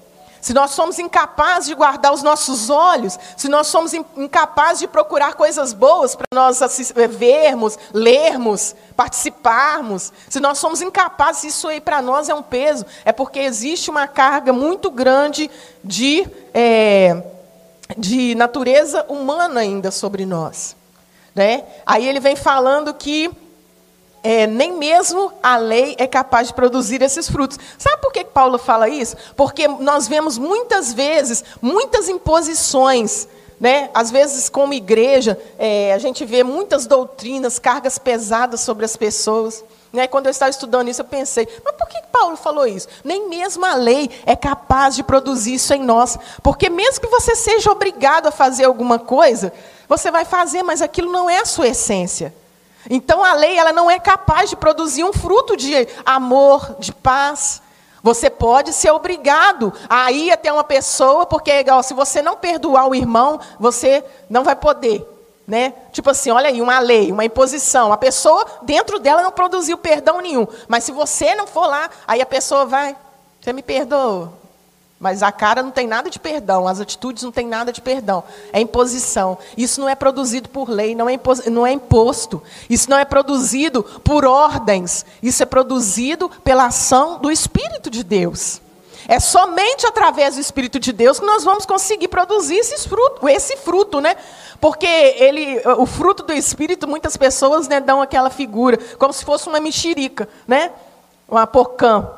Se 0.45 0.53
nós 0.53 0.71
somos 0.71 0.99
incapazes 0.99 1.65
de 1.65 1.73
guardar 1.73 2.13
os 2.13 2.21
nossos 2.21 2.69
olhos, 2.69 3.17
se 3.35 3.49
nós 3.49 3.65
somos 3.65 3.95
incapazes 3.95 4.77
de 4.77 4.87
procurar 4.87 5.33
coisas 5.33 5.73
boas 5.73 6.13
para 6.13 6.27
nós 6.31 6.59
vermos, 7.17 7.79
lermos, 7.91 8.75
participarmos, 8.95 10.13
se 10.29 10.39
nós 10.39 10.59
somos 10.59 10.83
incapazes, 10.83 11.45
isso 11.45 11.67
aí 11.67 11.81
para 11.81 11.99
nós 11.99 12.29
é 12.29 12.35
um 12.35 12.43
peso, 12.43 12.85
é 13.03 13.11
porque 13.11 13.39
existe 13.39 13.89
uma 13.89 14.07
carga 14.07 14.53
muito 14.53 14.91
grande 14.91 15.49
de, 15.83 16.27
é, 16.53 17.23
de 17.97 18.35
natureza 18.35 19.03
humana 19.09 19.61
ainda 19.61 19.89
sobre 19.89 20.27
nós. 20.27 20.75
Né? 21.33 21.63
Aí 21.87 22.07
ele 22.07 22.19
vem 22.19 22.35
falando 22.35 22.93
que 22.93 23.31
é, 24.25 24.47
nem 24.47 24.71
mesmo 24.73 25.31
a 25.43 25.55
lei 25.55 25.95
é 25.99 26.07
capaz 26.07 26.47
de 26.47 26.53
produzir 26.55 26.99
esses 27.03 27.29
frutos. 27.29 27.59
Sabe 27.77 28.01
por 28.01 28.11
que 28.11 28.25
Paulo 28.25 28.57
fala 28.57 28.89
isso? 28.89 29.15
Porque 29.35 29.67
nós 29.67 30.07
vemos 30.07 30.39
muitas 30.39 30.91
vezes 30.91 31.43
muitas 31.61 32.09
imposições. 32.09 33.27
Né? 33.59 33.91
Às 33.93 34.09
vezes, 34.09 34.49
como 34.49 34.73
igreja, 34.73 35.39
é, 35.59 35.93
a 35.93 35.99
gente 35.99 36.25
vê 36.25 36.43
muitas 36.43 36.87
doutrinas, 36.87 37.59
cargas 37.59 37.99
pesadas 37.99 38.61
sobre 38.61 38.83
as 38.83 38.97
pessoas. 38.97 39.63
Né? 39.93 40.07
Quando 40.07 40.25
eu 40.25 40.31
estava 40.31 40.49
estudando 40.49 40.89
isso, 40.89 41.01
eu 41.01 41.05
pensei, 41.05 41.47
mas 41.63 41.75
por 41.75 41.87
que 41.87 42.01
Paulo 42.11 42.35
falou 42.35 42.65
isso? 42.65 42.87
Nem 43.03 43.29
mesmo 43.29 43.63
a 43.63 43.75
lei 43.75 44.09
é 44.25 44.35
capaz 44.35 44.95
de 44.95 45.03
produzir 45.03 45.53
isso 45.53 45.71
em 45.71 45.83
nós. 45.83 46.17
Porque 46.41 46.67
mesmo 46.67 46.99
que 46.99 47.07
você 47.07 47.35
seja 47.35 47.71
obrigado 47.71 48.25
a 48.25 48.31
fazer 48.31 48.65
alguma 48.65 48.97
coisa, 48.97 49.53
você 49.87 50.09
vai 50.09 50.25
fazer, 50.25 50.63
mas 50.63 50.81
aquilo 50.81 51.11
não 51.11 51.29
é 51.29 51.37
a 51.37 51.45
sua 51.45 51.67
essência. 51.67 52.33
Então 52.89 53.23
a 53.23 53.33
lei 53.33 53.57
ela 53.57 53.73
não 53.73 53.89
é 53.89 53.99
capaz 53.99 54.49
de 54.49 54.55
produzir 54.55 55.03
um 55.03 55.13
fruto 55.13 55.55
de 55.57 55.87
amor, 56.05 56.75
de 56.79 56.93
paz. 56.93 57.61
Você 58.03 58.29
pode 58.29 58.71
ser 58.71 58.91
obrigado 58.91 59.73
a 59.89 60.11
ir 60.11 60.31
até 60.31 60.53
uma 60.53 60.63
pessoa, 60.63 61.25
porque 61.25 61.65
ó, 61.71 61.81
se 61.81 61.93
você 61.93 62.21
não 62.21 62.35
perdoar 62.35 62.87
o 62.87 62.93
irmão, 62.93 63.39
você 63.59 64.03
não 64.29 64.43
vai 64.43 64.55
poder. 64.55 65.03
Né? 65.47 65.73
Tipo 65.91 66.09
assim, 66.09 66.31
olha 66.31 66.49
aí, 66.49 66.61
uma 66.61 66.79
lei, 66.79 67.11
uma 67.11 67.25
imposição. 67.25 67.91
A 67.91 67.97
pessoa, 67.97 68.45
dentro 68.63 68.99
dela, 68.99 69.21
não 69.21 69.31
produziu 69.31 69.77
perdão 69.77 70.21
nenhum. 70.21 70.47
Mas 70.67 70.83
se 70.83 70.91
você 70.91 71.35
não 71.35 71.47
for 71.47 71.67
lá, 71.67 71.89
aí 72.07 72.21
a 72.21 72.25
pessoa 72.25 72.65
vai, 72.65 72.95
você 73.41 73.53
me 73.53 73.61
perdoa. 73.61 74.44
Mas 75.05 75.21
a 75.21 75.31
cara 75.31 75.61
não 75.61 75.69
tem 75.69 75.85
nada 75.85 76.09
de 76.09 76.17
perdão, 76.17 76.67
as 76.67 76.81
atitudes 76.81 77.21
não 77.21 77.31
têm 77.31 77.45
nada 77.45 77.71
de 77.71 77.79
perdão. 77.79 78.23
É 78.51 78.59
imposição. 78.59 79.37
Isso 79.55 79.79
não 79.79 79.87
é 79.87 79.93
produzido 79.93 80.49
por 80.49 80.67
lei, 80.67 80.95
não 80.95 81.07
é, 81.07 81.19
não 81.51 81.67
é 81.67 81.71
imposto. 81.71 82.41
Isso 82.67 82.89
não 82.89 82.97
é 82.97 83.05
produzido 83.05 83.83
por 83.83 84.25
ordens. 84.25 85.05
Isso 85.21 85.43
é 85.43 85.45
produzido 85.45 86.27
pela 86.43 86.65
ação 86.65 87.19
do 87.19 87.31
Espírito 87.31 87.91
de 87.91 88.03
Deus. 88.03 88.59
É 89.07 89.19
somente 89.19 89.85
através 89.85 90.33
do 90.33 90.41
Espírito 90.41 90.79
de 90.79 90.91
Deus 90.91 91.19
que 91.19 91.25
nós 91.27 91.43
vamos 91.43 91.67
conseguir 91.67 92.07
produzir 92.07 92.55
esse 92.55 92.89
fruto, 92.89 93.29
esse 93.29 93.57
fruto, 93.57 94.01
né? 94.01 94.15
Porque 94.59 94.87
ele, 94.87 95.61
o 95.77 95.85
fruto 95.85 96.23
do 96.23 96.33
Espírito, 96.33 96.87
muitas 96.87 97.15
pessoas 97.15 97.67
né, 97.67 97.79
dão 97.79 98.01
aquela 98.01 98.31
figura, 98.31 98.79
como 98.97 99.13
se 99.13 99.23
fosse 99.23 99.47
uma 99.47 99.59
mexerica, 99.59 100.27
né? 100.47 100.71
Uma 101.29 101.45
pocã, 101.45 102.09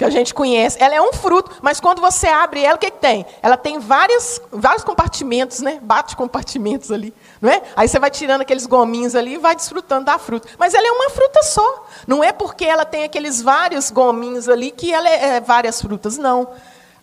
que 0.00 0.04
a 0.06 0.08
gente 0.08 0.32
conhece, 0.32 0.78
ela 0.80 0.94
é 0.94 1.02
um 1.02 1.12
fruto, 1.12 1.58
mas 1.60 1.78
quando 1.78 2.00
você 2.00 2.26
abre 2.26 2.64
ela, 2.64 2.76
o 2.76 2.78
que, 2.78 2.90
que 2.90 2.96
tem? 2.96 3.26
Ela 3.42 3.58
tem 3.58 3.78
vários, 3.78 4.40
vários 4.50 4.82
compartimentos, 4.82 5.60
né? 5.60 5.78
Bate 5.82 6.16
compartimentos 6.16 6.90
ali, 6.90 7.12
não 7.38 7.50
é? 7.50 7.60
Aí 7.76 7.86
você 7.86 7.98
vai 7.98 8.10
tirando 8.10 8.40
aqueles 8.40 8.64
gominhos 8.64 9.14
ali 9.14 9.34
e 9.34 9.36
vai 9.36 9.54
desfrutando 9.54 10.06
da 10.06 10.16
fruta. 10.16 10.48
Mas 10.58 10.72
ela 10.72 10.88
é 10.88 10.90
uma 10.90 11.10
fruta 11.10 11.42
só. 11.42 11.86
Não 12.06 12.24
é 12.24 12.32
porque 12.32 12.64
ela 12.64 12.86
tem 12.86 13.04
aqueles 13.04 13.42
vários 13.42 13.90
gominhos 13.90 14.48
ali 14.48 14.70
que 14.70 14.90
ela 14.90 15.06
é, 15.06 15.36
é 15.36 15.40
várias 15.42 15.82
frutas, 15.82 16.16
não. 16.16 16.48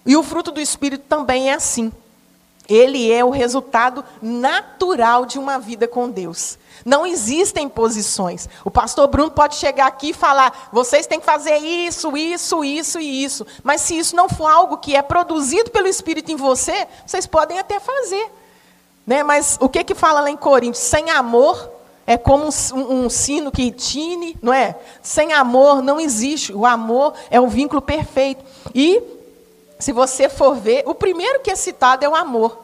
E 0.04 0.18
o 0.18 0.24
fruto 0.24 0.52
do 0.52 0.60
Espírito 0.60 1.04
também 1.08 1.52
é 1.52 1.54
assim. 1.54 1.94
Ele 2.68 3.12
é 3.12 3.24
o 3.24 3.30
resultado 3.30 4.04
natural 4.20 5.24
de 5.28 5.38
uma 5.38 5.60
vida 5.60 5.88
com 5.88 6.10
Deus. 6.10 6.58
Não 6.86 7.06
existem 7.06 7.68
posições. 7.68 8.48
O 8.64 8.72
pastor 8.72 9.08
Bruno 9.08 9.32
pode 9.32 9.56
chegar 9.56 9.88
aqui 9.88 10.10
e 10.10 10.14
falar: 10.14 10.70
vocês 10.72 11.08
têm 11.08 11.20
que 11.20 11.26
fazer 11.26 11.58
isso, 11.58 12.16
isso, 12.16 12.64
isso 12.64 13.00
e 13.00 13.24
isso. 13.24 13.46
Mas 13.64 13.82
se 13.82 13.98
isso 13.98 14.16
não 14.16 14.30
for 14.30 14.48
algo 14.48 14.78
que 14.78 14.96
é 14.96 15.02
produzido 15.02 15.72
pelo 15.72 15.88
Espírito 15.88 16.32
em 16.32 16.36
você, 16.36 16.88
vocês 17.06 17.26
podem 17.26 17.60
até 17.60 17.80
fazer. 17.80 18.32
Né? 19.06 19.24
Mas 19.24 19.58
o 19.62 19.70
que, 19.70 19.84
que 19.84 19.96
fala 19.96 20.22
lá 20.22 20.30
em 20.30 20.38
Coríntios? 20.38 20.84
Sem 20.84 21.10
amor 21.10 21.72
é 22.06 22.18
como 22.18 22.46
um, 22.46 22.80
um, 22.80 23.10
sino 23.10 23.52
que 23.52 23.70
tine, 23.70 24.38
não 24.42 24.54
é? 24.54 24.78
Sem 25.02 25.34
amor 25.34 25.82
não 25.82 26.00
existe. 26.00 26.54
O 26.54 26.66
amor 26.66 27.14
é 27.30 27.40
o 27.40 27.48
vínculo 27.48 27.82
perfeito. 27.82 28.44
E, 28.74 29.04
se 29.78 29.92
você 29.92 30.30
for 30.30 30.56
ver, 30.56 30.84
o 30.86 30.96
primeiro 30.96 31.42
que 31.42 31.52
é 31.52 31.56
citado 31.56 32.06
é 32.06 32.10
o 32.10 32.16
amor. 32.16 32.60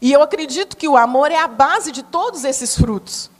E 0.00 0.12
eu 0.12 0.22
acredito 0.22 0.76
que 0.76 0.88
o 0.88 0.96
amor 0.96 1.30
é 1.30 1.36
a 1.36 1.46
base 1.46 1.92
de 1.92 2.02
todos 2.02 2.44
esses 2.44 2.74
frutos. 2.74 3.30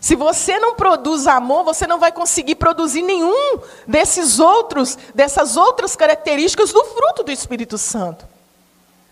Se 0.00 0.14
você 0.14 0.58
não 0.58 0.74
produz 0.74 1.26
amor, 1.26 1.64
você 1.64 1.86
não 1.86 1.98
vai 1.98 2.12
conseguir 2.12 2.54
produzir 2.54 3.02
nenhum 3.02 3.58
desses 3.86 4.38
outros, 4.38 4.96
dessas 5.14 5.56
outras 5.56 5.96
características 5.96 6.72
do 6.72 6.84
fruto 6.84 7.22
do 7.24 7.32
Espírito 7.32 7.76
Santo. 7.76 8.26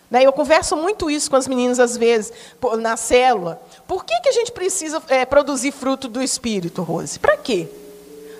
Né, 0.09 0.23
eu 0.23 0.31
converso 0.31 0.77
muito 0.77 1.11
isso 1.11 1.29
com 1.29 1.35
as 1.35 1.47
meninas 1.49 1.79
às 1.79 1.97
vezes, 1.97 2.31
na 2.79 2.95
célula. 2.95 3.61
Por 3.85 4.05
que, 4.05 4.17
que 4.21 4.29
a 4.29 4.33
gente 4.33 4.53
precisa 4.53 5.03
é, 5.09 5.25
produzir 5.25 5.71
fruto 5.71 6.07
do 6.07 6.21
Espírito, 6.21 6.81
Rose? 6.81 7.19
Para 7.19 7.35
quê? 7.35 7.67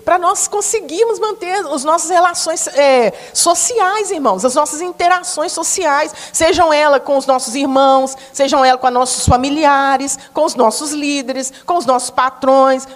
Para 0.08 0.16
nós 0.16 0.48
conseguirmos 0.48 1.18
manter 1.18 1.66
as 1.66 1.84
nossas 1.84 2.08
relações 2.08 2.66
é, 2.68 3.12
sociais, 3.34 4.10
irmãos, 4.10 4.42
as 4.42 4.54
nossas 4.54 4.80
interações 4.80 5.52
sociais, 5.52 6.14
sejam 6.32 6.72
elas 6.72 7.02
com 7.02 7.18
os 7.18 7.26
nossos 7.26 7.54
irmãos, 7.54 8.16
sejam 8.32 8.64
elas 8.64 8.80
com 8.80 8.86
os 8.86 8.92
nossos 8.94 9.26
familiares, 9.26 10.18
com 10.32 10.46
os 10.46 10.54
nossos 10.54 10.92
líderes, 10.92 11.52
com 11.66 11.76
os 11.76 11.84
nossos 11.84 12.08
patrões. 12.08 12.88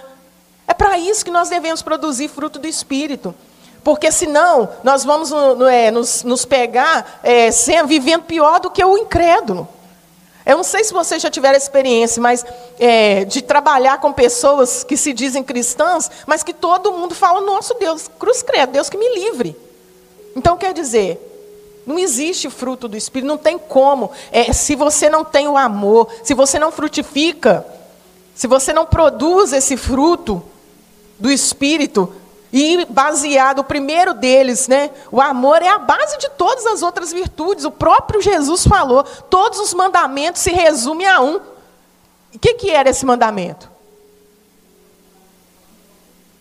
É 0.67 0.73
para 0.73 0.97
isso 0.97 1.23
que 1.23 1.29
nós 1.29 1.49
devemos 1.49 1.83
produzir 1.83 2.29
fruto 2.29 2.57
do 2.57 2.65
Espírito. 2.65 3.35
Porque 3.83 4.11
senão 4.11 4.67
nós 4.83 5.03
vamos 5.03 5.31
é, 5.71 5.91
nos, 5.91 6.23
nos, 6.23 6.45
pegar 6.45 7.19
é, 7.21 7.51
sem, 7.51 7.85
vivendo 7.85 8.23
pior 8.23 8.59
do 8.59 8.71
que 8.71 8.83
o 8.83 8.97
incrédulo. 8.97 9.69
Eu 10.45 10.57
não 10.57 10.63
sei 10.63 10.83
se 10.83 10.93
vocês 10.93 11.21
já 11.21 11.29
tiveram 11.29 11.57
experiência, 11.57 12.21
mas 12.21 12.45
é, 12.77 13.23
de 13.23 13.41
trabalhar 13.41 13.99
com 13.99 14.11
pessoas 14.11 14.83
que 14.83 14.97
se 14.97 15.13
dizem 15.13 15.43
cristãs, 15.43 16.11
mas 16.27 16.43
que 16.43 16.53
todo 16.53 16.91
mundo 16.91 17.15
fala, 17.15 17.41
nosso 17.41 17.73
Deus, 17.75 18.09
cruz 18.19 18.41
credo, 18.41 18.73
Deus 18.73 18.89
que 18.89 18.97
me 18.97 19.15
livre. 19.15 19.55
Então 20.35 20.57
quer 20.57 20.73
dizer, 20.73 21.19
não 21.85 21.97
existe 21.97 22.49
fruto 22.49 22.87
do 22.87 22.97
Espírito, 22.97 23.27
não 23.27 23.37
tem 23.37 23.57
como. 23.57 24.11
É, 24.31 24.51
se 24.51 24.75
você 24.75 25.09
não 25.09 25.23
tem 25.23 25.47
o 25.47 25.57
amor, 25.57 26.09
se 26.23 26.33
você 26.33 26.59
não 26.59 26.71
frutifica, 26.71 27.65
se 28.35 28.47
você 28.47 28.73
não 28.73 28.85
produz 28.85 29.53
esse 29.53 29.77
fruto 29.77 30.43
do 31.19 31.31
Espírito, 31.31 32.13
e 32.55 32.85
baseado, 32.85 33.59
o 33.59 33.63
primeiro 33.63 34.13
deles, 34.13 34.67
né? 34.67 34.91
O 35.11 35.19
amor 35.19 35.63
é 35.63 35.67
a 35.69 35.79
base 35.79 36.19
de 36.19 36.29
todas 36.29 36.63
as 36.67 36.83
outras 36.83 37.11
virtudes. 37.11 37.65
O 37.65 37.71
próprio 37.71 38.21
Jesus 38.21 38.67
falou: 38.67 39.03
todos 39.03 39.59
os 39.59 39.73
mandamentos 39.73 40.43
se 40.43 40.51
resumem 40.51 41.07
a 41.07 41.19
um. 41.19 41.37
O 42.31 42.39
que, 42.39 42.53
que 42.53 42.69
era 42.69 42.91
esse 42.91 43.07
mandamento? 43.07 43.71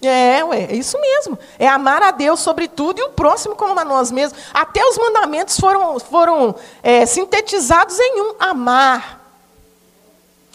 É, 0.02 0.44
ué, 0.44 0.64
é 0.64 0.76
isso 0.76 1.00
mesmo. 1.00 1.38
É 1.58 1.66
amar 1.66 2.02
a 2.02 2.10
Deus 2.10 2.40
sobre 2.40 2.68
tudo 2.68 2.98
e 2.98 3.04
o 3.04 3.10
próximo 3.10 3.56
como 3.56 3.80
a 3.80 3.84
nós 3.84 4.10
mesmos. 4.10 4.38
Até 4.52 4.84
os 4.84 4.98
mandamentos 4.98 5.58
foram, 5.58 5.98
foram 5.98 6.54
é, 6.82 7.06
sintetizados 7.06 7.98
em 7.98 8.20
um: 8.20 8.34
amar. 8.38 9.18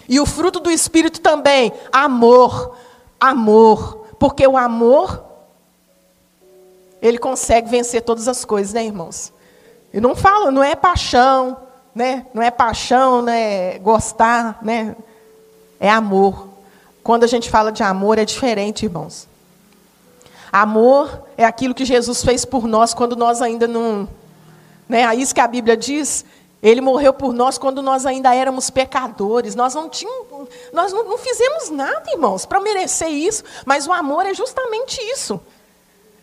E 0.07 0.19
o 0.19 0.25
fruto 0.27 0.59
do 0.59 0.69
Espírito 0.69 1.19
também, 1.19 1.73
amor. 1.91 2.77
Amor. 3.19 4.05
Porque 4.19 4.45
o 4.45 4.55
amor 4.55 5.26
ele 7.01 7.17
consegue 7.17 7.69
vencer 7.69 8.01
todas 8.01 8.27
as 8.27 8.43
coisas, 8.45 8.73
né, 8.73 8.85
irmãos? 8.85 9.31
Eu 9.93 10.01
não 10.01 10.15
falo, 10.15 10.51
não 10.51 10.63
é 10.63 10.75
paixão, 10.75 11.57
né? 11.93 12.25
Não 12.33 12.41
é 12.41 12.51
paixão, 12.51 13.21
né? 13.21 13.79
Gostar, 13.79 14.59
né? 14.61 14.95
É 15.79 15.89
amor. 15.89 16.47
Quando 17.03 17.23
a 17.23 17.27
gente 17.27 17.49
fala 17.49 17.71
de 17.71 17.83
amor 17.83 18.17
é 18.17 18.25
diferente, 18.25 18.85
irmãos. 18.85 19.27
Amor 20.51 21.23
é 21.37 21.45
aquilo 21.45 21.73
que 21.73 21.85
Jesus 21.85 22.23
fez 22.23 22.45
por 22.45 22.67
nós 22.67 22.93
quando 22.93 23.15
nós 23.15 23.41
ainda 23.41 23.67
não, 23.67 24.07
né? 24.87 25.01
É 25.01 25.15
isso 25.15 25.33
que 25.33 25.41
a 25.41 25.47
Bíblia 25.47 25.75
diz. 25.75 26.25
Ele 26.61 26.81
morreu 26.81 27.13
por 27.13 27.33
nós 27.33 27.57
quando 27.57 27.81
nós 27.81 28.05
ainda 28.05 28.33
éramos 28.33 28.69
pecadores. 28.69 29.55
Nós 29.55 29.75
não 29.75 29.87
tínhamos, 29.89 30.49
nós 30.73 30.91
não, 30.91 31.03
não 31.03 31.17
fizemos 31.17 31.69
nada, 31.69 32.11
irmãos, 32.11 32.45
para 32.45 32.59
merecer 32.59 33.09
isso. 33.09 33.43
Mas 33.65 33.87
o 33.87 33.93
amor 33.93 34.25
é 34.25 34.33
justamente 34.33 34.99
isso. 35.01 35.39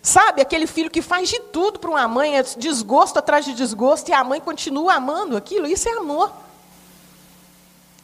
Sabe, 0.04 0.42
aquele 0.42 0.66
filho 0.66 0.90
que 0.90 1.00
faz 1.00 1.30
de 1.30 1.40
tudo 1.40 1.78
para 1.78 1.88
uma 1.88 2.06
mãe, 2.06 2.36
é 2.36 2.42
desgosto 2.42 3.18
atrás 3.18 3.42
de 3.42 3.54
desgosto, 3.54 4.10
e 4.10 4.12
a 4.12 4.22
mãe 4.22 4.38
continua 4.38 4.92
amando 4.92 5.34
aquilo, 5.34 5.66
isso 5.66 5.88
é 5.88 5.92
amor. 5.92 6.30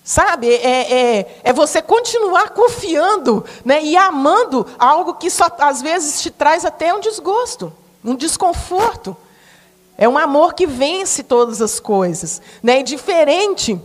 Sabe, 0.03 0.49
é, 0.49 1.19
é, 1.19 1.41
é 1.45 1.53
você 1.53 1.83
continuar 1.83 2.51
confiando 2.51 3.45
né, 3.63 3.85
e 3.85 3.99
amando 3.99 4.67
algo 4.79 5.13
que 5.13 5.29
só 5.29 5.55
às 5.59 5.83
vezes 5.83 6.23
te 6.23 6.31
traz 6.31 6.65
até 6.65 6.95
um 6.95 7.01
desgosto, 7.01 7.71
um 8.03 8.15
desconforto. 8.15 9.15
É 9.99 10.09
um 10.09 10.17
amor 10.17 10.55
que 10.55 10.67
vence 10.67 11.23
todas 11.23 11.61
as 11.61 11.79
coisas. 11.79 12.41
Né? 12.63 12.81
E 12.81 12.83
diferente 12.83 13.79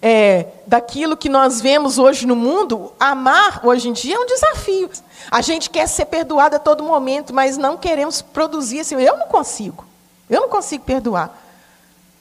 é, 0.00 0.46
daquilo 0.66 1.16
que 1.16 1.28
nós 1.28 1.60
vemos 1.60 1.98
hoje 1.98 2.26
no 2.26 2.36
mundo, 2.36 2.92
amar 3.00 3.60
hoje 3.64 3.88
em 3.88 3.92
dia 3.92 4.16
é 4.16 4.18
um 4.18 4.26
desafio. 4.26 4.90
A 5.30 5.40
gente 5.40 5.70
quer 5.70 5.86
ser 5.86 6.06
perdoado 6.06 6.56
a 6.56 6.58
todo 6.58 6.82
momento, 6.82 7.34
mas 7.34 7.56
não 7.56 7.76
queremos 7.76 8.20
produzir 8.22 8.80
assim. 8.80 8.94
Eu 8.96 9.16
não 9.16 9.28
consigo. 9.28 9.84
Eu 10.28 10.42
não 10.42 10.48
consigo 10.48 10.84
perdoar. 10.84 11.42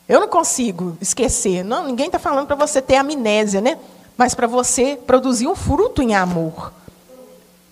Eu 0.07 0.19
não 0.19 0.27
consigo 0.27 0.97
esquecer. 1.01 1.63
Não, 1.63 1.83
ninguém 1.85 2.07
está 2.07 2.19
falando 2.19 2.47
para 2.47 2.55
você 2.55 2.81
ter 2.81 2.95
amnésia, 2.95 3.59
né? 3.59 3.77
Mas 4.17 4.33
para 4.33 4.47
você 4.47 4.97
produzir 5.05 5.47
um 5.47 5.55
fruto 5.55 6.01
em 6.01 6.15
amor. 6.15 6.71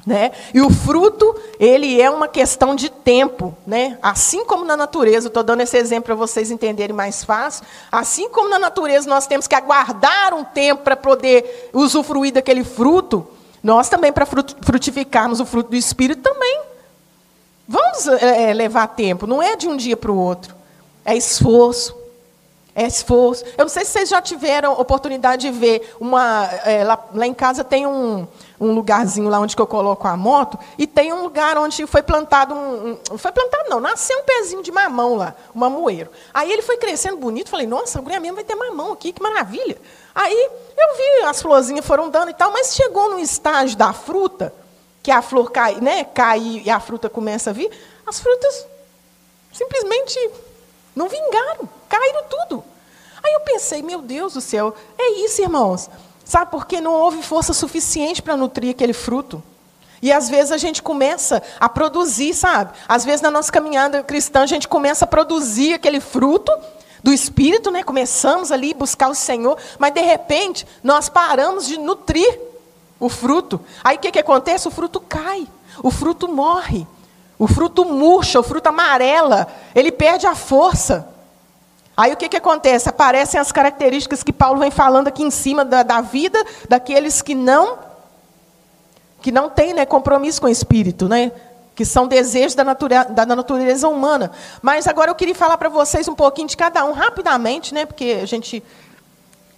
Né? 0.06 0.32
E 0.54 0.60
o 0.60 0.70
fruto, 0.70 1.34
ele 1.58 2.02
é 2.02 2.10
uma 2.10 2.28
questão 2.28 2.76
de 2.76 2.90
tempo. 2.90 3.56
Né? 3.66 3.98
Assim 4.02 4.44
como 4.46 4.66
na 4.66 4.76
natureza, 4.76 5.28
estou 5.28 5.44
dando 5.44 5.62
esse 5.62 5.78
exemplo 5.78 6.06
para 6.06 6.16
vocês 6.16 6.52
entenderem 6.52 6.96
mais 6.96 7.24
fácil. 7.24 7.66
Assim 7.92 8.30
como 8.30 8.50
na 8.50 8.60
natureza 8.60 9.10
nós 9.10 9.28
temos 9.28 9.48
que 9.48 9.56
aguardar 9.56 10.34
um 10.34 10.44
tempo 10.44 10.84
para 10.84 10.98
poder 10.98 11.70
usufruir 11.74 12.34
daquele 12.34 12.64
fruto, 12.64 13.26
nós 13.64 13.88
também, 13.88 14.12
para 14.12 14.26
frutificarmos 14.26 15.40
o 15.40 15.46
fruto 15.46 15.70
do 15.70 15.76
Espírito, 15.78 16.22
também. 16.22 16.62
Vamos 17.66 18.08
é, 18.08 18.54
levar 18.54 18.88
tempo, 18.88 19.26
não 19.26 19.42
é 19.42 19.56
de 19.56 19.70
um 19.70 19.78
dia 19.78 19.96
para 19.96 20.12
o 20.12 20.18
outro. 20.18 20.54
É 21.06 21.16
esforço, 21.16 21.96
é 22.76 22.86
esforço. 22.86 23.46
Eu 23.58 23.64
não 23.64 23.70
sei 23.70 23.86
se 23.86 23.92
vocês 23.92 24.10
já 24.10 24.22
tiveram 24.22 24.74
oportunidade 24.74 25.44
de 25.50 25.58
ver 25.58 25.96
uma. 25.98 26.46
É, 26.66 26.84
lá, 26.84 27.00
lá, 27.14 27.26
em 27.26 27.34
casa 27.34 27.64
tem 27.64 27.88
um, 27.88 28.28
um 28.64 28.74
lugarzinho 28.74 29.30
lá 29.30 29.40
onde 29.40 29.56
eu 29.58 29.68
coloco 29.68 30.08
a 30.08 30.16
moto 30.16 30.58
e 30.78 30.88
tem 30.88 31.12
um 31.12 31.24
lugar 31.24 31.58
onde 31.58 31.86
foi 31.86 32.02
plantado 32.02 32.54
um, 32.54 32.98
um, 33.12 33.18
foi 33.18 33.32
plantado 33.32 33.70
não, 33.70 33.80
nasceu 33.80 34.18
um 34.20 34.24
pezinho 34.24 34.64
de 34.64 34.72
mamão 34.72 35.16
lá, 35.16 35.36
um 35.54 35.60
mamoeiro. 35.60 36.10
Aí 36.34 36.52
ele 36.52 36.62
foi 36.62 36.78
crescendo 36.78 37.18
bonito. 37.18 37.50
Falei, 37.50 37.68
nossa, 37.68 38.00
a 38.00 38.02
guria 38.02 38.20
mesmo 38.20 38.36
vai 38.36 38.44
ter 38.44 38.56
mamão 38.56 38.94
aqui, 38.94 39.12
que 39.12 39.22
maravilha. 39.22 39.78
Aí 40.16 40.50
eu 40.78 40.98
vi 40.98 41.26
as 41.26 41.42
florzinhas 41.42 41.86
foram 41.86 42.10
dando 42.10 42.30
e 42.30 42.34
tal, 42.34 42.52
mas 42.52 42.74
chegou 42.76 43.10
no 43.10 43.20
estágio 43.20 43.78
da 43.78 43.92
fruta 43.94 44.54
que 45.02 45.12
a 45.12 45.22
flor 45.22 45.52
cai, 45.52 45.76
né, 45.82 46.06
cai 46.06 46.62
e 46.64 46.70
a 46.70 46.80
fruta 46.80 47.10
começa 47.10 47.50
a 47.50 47.54
vir, 47.54 47.70
as 48.08 48.22
frutas 48.22 48.66
simplesmente 49.52 50.32
não 50.96 51.10
vingaram, 51.10 51.68
caíram 51.90 52.24
tudo. 52.30 52.64
Aí 53.22 53.34
eu 53.34 53.42
pensei, 53.42 53.82
meu 53.82 54.02
Deus 54.02 54.34
do 54.34 54.42
céu, 54.42 54.74
é 54.98 55.12
isso, 55.26 55.42
irmãos. 55.42 55.90
Sabe 56.26 56.52
por 56.52 56.66
que 56.66 56.80
não 56.80 56.94
houve 56.94 57.22
força 57.22 57.54
suficiente 57.54 58.22
para 58.22 58.38
nutrir 58.38 58.72
aquele 58.72 58.94
fruto? 58.94 59.44
E 60.02 60.12
às 60.12 60.30
vezes 60.30 60.52
a 60.52 60.58
gente 60.58 60.82
começa 60.82 61.42
a 61.60 61.70
produzir, 61.70 62.34
sabe? 62.34 62.74
Às 62.88 63.06
vezes 63.06 63.22
na 63.22 63.32
nossa 63.32 63.52
caminhada 63.52 64.04
cristã 64.04 64.42
a 64.42 64.46
gente 64.46 64.68
começa 64.68 65.06
a 65.06 65.08
produzir 65.08 65.74
aquele 65.74 66.00
fruto 66.00 66.52
do 67.02 67.12
Espírito, 67.12 67.72
né? 67.72 67.84
Começamos 67.84 68.52
ali 68.52 68.74
buscar 68.74 69.10
o 69.10 69.16
Senhor, 69.16 69.58
mas 69.78 69.94
de 69.94 70.02
repente 70.02 70.68
nós 70.84 71.10
paramos 71.10 71.66
de 71.66 71.78
nutrir 71.78 72.40
o 73.00 73.10
fruto. 73.10 73.62
Aí 73.84 73.98
o 73.98 74.00
que, 74.00 74.12
que 74.12 74.20
acontece? 74.20 74.68
O 74.68 74.72
fruto 74.72 75.00
cai, 75.00 75.48
o 75.82 75.92
fruto 75.92 76.28
morre. 76.28 76.88
O 77.38 77.48
fruto 77.48 77.84
murcha, 77.84 78.40
o 78.40 78.44
fruto 78.44 78.70
amarela, 78.70 79.48
ele 79.74 79.92
perde 79.92 80.26
a 80.28 80.36
força. 80.36 81.13
Aí 81.96 82.12
o 82.12 82.18
que, 82.18 82.28
que 82.28 82.38
acontece? 82.38 82.90
Aparecem 82.90 83.40
as 83.40 83.52
características 83.52 84.24
que 84.24 84.34
Paulo 84.34 84.60
vem 84.60 84.72
falando 84.72 85.08
aqui 85.08 85.24
em 85.24 85.32
cima 85.32 85.64
da, 85.64 85.84
da 85.84 86.02
vida 86.02 86.44
daqueles 86.68 87.22
que 87.22 87.36
não 87.36 87.78
que 89.22 89.32
não 89.32 89.50
têm 89.50 89.74
né, 89.74 89.86
compromisso 89.86 90.42
com 90.42 90.48
o 90.48 90.50
Espírito, 90.50 91.08
né? 91.08 91.32
que 91.76 91.86
são 91.86 92.08
desejos 92.08 92.54
da 92.54 92.64
natureza, 92.64 93.06
da 93.06 93.26
natureza 93.26 93.88
humana. 93.88 94.32
Mas 94.62 94.86
agora 94.86 95.10
eu 95.10 95.16
queria 95.16 95.34
falar 95.34 95.58
para 95.58 95.70
vocês 95.70 96.08
um 96.08 96.14
pouquinho 96.14 96.48
de 96.48 96.58
cada 96.58 96.86
um, 96.86 96.92
rapidamente, 96.92 97.74
né? 97.74 97.86
porque 97.86 98.20
a 98.22 98.26
gente 98.26 98.62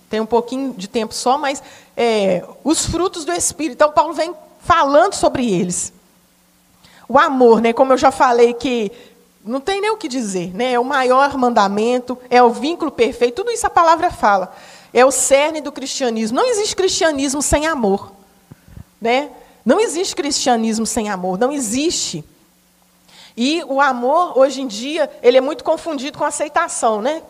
tem 0.10 0.20
um 0.20 0.26
pouquinho 0.26 0.74
de 0.74 0.88
tempo 0.88 1.14
só, 1.14 1.38
mas 1.38 1.62
é, 1.98 2.46
os 2.64 2.86
frutos 2.86 3.26
do 3.26 3.34
Espírito. 3.34 3.74
Então, 3.74 3.92
Paulo 3.92 4.14
vem 4.14 4.34
falando 4.60 5.14
sobre 5.14 5.52
eles. 5.52 5.92
O 7.08 7.20
amor, 7.20 7.62
né, 7.62 7.74
como 7.74 7.94
eu 7.94 7.98
já 7.98 8.12
falei, 8.12 8.54
que 8.54 8.92
não 9.46 9.62
tem 9.62 9.80
nem 9.80 9.92
o 9.92 9.98
que 9.98 10.08
dizer, 10.08 10.54
né? 10.56 10.74
É 10.74 10.80
o 10.80 10.84
maior 10.84 11.38
mandamento, 11.38 12.18
é 12.30 12.42
o 12.42 12.50
vínculo 12.50 12.92
perfeito, 12.92 13.36
tudo 13.36 13.52
isso 13.52 13.68
a 13.68 13.70
palavra 13.70 14.10
fala. 14.10 14.56
É 14.92 15.06
o 15.06 15.12
cerne 15.12 15.62
do 15.62 15.72
cristianismo. 15.72 16.38
Não 16.38 16.48
existe 16.48 16.76
cristianismo 16.76 17.42
sem 17.42 17.68
amor, 17.68 18.12
né? 19.00 19.30
Não 19.64 19.80
existe 19.80 20.16
cristianismo 20.16 20.86
sem 20.86 21.10
amor, 21.10 21.38
não 21.38 21.52
existe. 21.52 22.24
E 23.38 23.64
o 23.68 23.80
amor, 23.82 24.38
hoje 24.38 24.62
em 24.62 24.68
dia, 24.68 25.12
ele 25.22 25.38
é 25.38 25.42
muito 25.42 25.64
confundido 25.64 26.18
com 26.18 26.24
aceitação, 26.24 27.02
né? 27.02 27.22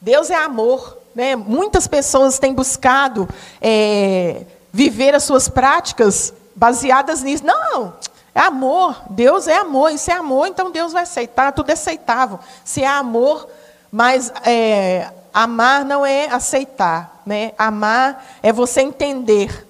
Deus 0.00 0.30
é 0.30 0.36
amor, 0.36 0.98
né? 1.14 1.34
Muitas 1.34 1.88
pessoas 1.88 2.38
têm 2.38 2.52
buscado 2.52 3.28
é, 3.60 4.44
viver 4.72 5.14
as 5.14 5.24
suas 5.24 5.48
práticas 5.48 6.32
baseadas 6.54 7.22
nisso. 7.22 7.44
Não, 7.44 7.94
é 8.34 8.40
amor. 8.40 9.02
Deus 9.10 9.46
é 9.46 9.56
amor. 9.56 9.92
Isso 9.92 10.10
é 10.10 10.14
amor, 10.14 10.46
então 10.48 10.70
Deus 10.70 10.92
vai 10.92 11.04
aceitar. 11.04 11.52
Tudo 11.52 11.70
é 11.70 11.74
aceitável. 11.74 12.38
Se 12.64 12.82
é 12.82 12.86
amor, 12.86 13.48
mas 13.92 14.32
é, 14.44 15.10
amar 15.32 15.84
não 15.84 16.04
é 16.04 16.26
aceitar. 16.26 17.22
Né? 17.24 17.52
Amar 17.56 18.24
é 18.42 18.52
você 18.52 18.80
entender 18.80 19.66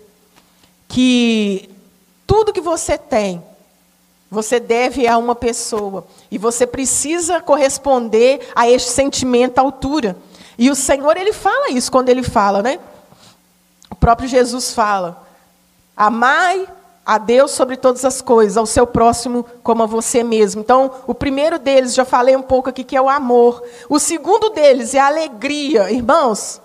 que 0.88 1.68
tudo 2.27 2.53
que 2.53 2.61
você 2.61 2.96
tem, 2.96 3.42
você 4.31 4.59
deve 4.59 5.07
a 5.07 5.18
uma 5.18 5.35
pessoa. 5.35 6.07
E 6.31 6.38
você 6.38 6.66
precisa 6.66 7.40
corresponder 7.40 8.50
a 8.55 8.68
este 8.68 8.90
sentimento 8.90 9.59
à 9.59 9.62
altura. 9.62 10.16
E 10.57 10.70
o 10.70 10.74
Senhor, 10.74 11.16
ele 11.16 11.33
fala 11.33 11.70
isso 11.70 11.92
quando 11.92 12.09
ele 12.09 12.22
fala, 12.22 12.62
né? 12.62 12.79
O 13.90 13.94
próprio 13.94 14.29
Jesus 14.29 14.72
fala: 14.72 15.22
Amai 15.96 16.66
a 17.05 17.19
Deus 17.19 17.51
sobre 17.51 17.77
todas 17.77 18.05
as 18.05 18.23
coisas, 18.23 18.57
ao 18.57 18.64
seu 18.64 18.87
próximo 18.87 19.45
como 19.62 19.83
a 19.83 19.87
você 19.87 20.25
mesmo. 20.25 20.61
Então, 20.61 20.90
o 21.07 21.14
primeiro 21.14 21.59
deles, 21.59 21.95
já 21.95 22.05
falei 22.05 22.35
um 22.35 22.43
pouco 22.43 22.71
aqui, 22.71 22.83
que 22.83 22.97
é 22.97 23.03
o 23.03 23.09
amor. 23.09 23.62
O 23.88 23.99
segundo 23.99 24.51
deles 24.51 24.95
é 24.95 25.01
a 25.01 25.09
alegria. 25.09 25.90
Irmãos, 25.90 26.61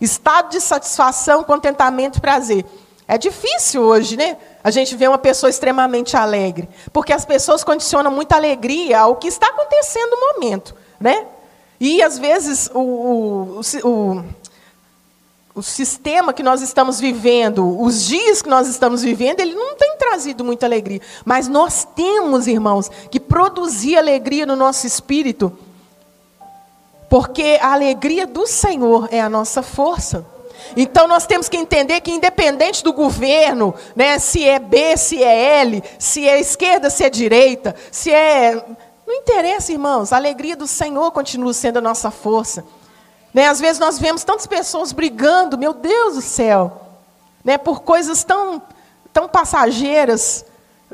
estado 0.00 0.50
de 0.50 0.60
satisfação, 0.60 1.44
contentamento 1.44 2.18
e 2.18 2.20
prazer. 2.20 2.64
É 3.06 3.18
difícil 3.18 3.82
hoje, 3.82 4.16
né? 4.16 4.38
A 4.64 4.70
gente 4.70 4.96
vê 4.96 5.06
uma 5.06 5.18
pessoa 5.18 5.50
extremamente 5.50 6.16
alegre. 6.16 6.68
Porque 6.92 7.12
as 7.12 7.26
pessoas 7.26 7.62
condicionam 7.62 8.10
muita 8.10 8.36
alegria 8.36 9.00
ao 9.00 9.16
que 9.16 9.28
está 9.28 9.48
acontecendo 9.48 10.10
no 10.12 10.34
momento, 10.34 10.74
né? 10.98 11.26
E, 11.78 12.00
às 12.00 12.16
vezes, 12.16 12.70
o, 12.72 12.80
o, 12.80 13.60
o 13.84 14.24
o 15.54 15.62
sistema 15.62 16.32
que 16.32 16.42
nós 16.42 16.62
estamos 16.62 16.98
vivendo, 16.98 17.80
os 17.80 18.04
dias 18.06 18.40
que 18.40 18.48
nós 18.48 18.68
estamos 18.68 19.02
vivendo, 19.02 19.40
ele 19.40 19.54
não 19.54 19.76
tem 19.76 19.96
trazido 19.98 20.44
muita 20.44 20.64
alegria. 20.64 21.00
Mas 21.24 21.46
nós 21.46 21.86
temos, 21.94 22.46
irmãos, 22.46 22.90
que 23.10 23.20
produzir 23.20 23.98
alegria 23.98 24.46
no 24.46 24.56
nosso 24.56 24.86
espírito, 24.86 25.56
porque 27.10 27.58
a 27.60 27.72
alegria 27.72 28.26
do 28.26 28.46
Senhor 28.46 29.08
é 29.10 29.20
a 29.20 29.28
nossa 29.28 29.62
força. 29.62 30.24
Então 30.74 31.06
nós 31.06 31.26
temos 31.26 31.48
que 31.48 31.56
entender 31.56 32.00
que 32.00 32.10
independente 32.10 32.82
do 32.82 32.92
governo, 32.92 33.74
né, 33.94 34.18
se 34.18 34.48
é 34.48 34.58
B, 34.58 34.96
se 34.96 35.22
é 35.22 35.60
L, 35.60 35.82
se 35.98 36.26
é 36.26 36.40
esquerda, 36.40 36.88
se 36.88 37.04
é 37.04 37.10
direita, 37.10 37.74
se 37.90 38.10
é 38.10 38.64
não 39.06 39.14
interessa, 39.16 39.72
irmãos, 39.72 40.12
a 40.12 40.16
alegria 40.16 40.56
do 40.56 40.66
Senhor 40.66 41.10
continua 41.10 41.52
sendo 41.52 41.78
a 41.78 41.82
nossa 41.82 42.10
força. 42.10 42.64
Né? 43.32 43.46
Às 43.46 43.60
vezes 43.60 43.78
nós 43.78 43.98
vemos 43.98 44.24
tantas 44.24 44.46
pessoas 44.46 44.92
brigando, 44.92 45.56
meu 45.56 45.72
Deus 45.72 46.14
do 46.14 46.20
céu, 46.20 46.80
né? 47.44 47.56
por 47.56 47.80
coisas 47.80 48.22
tão, 48.24 48.62
tão 49.12 49.28
passageiras, 49.28 50.44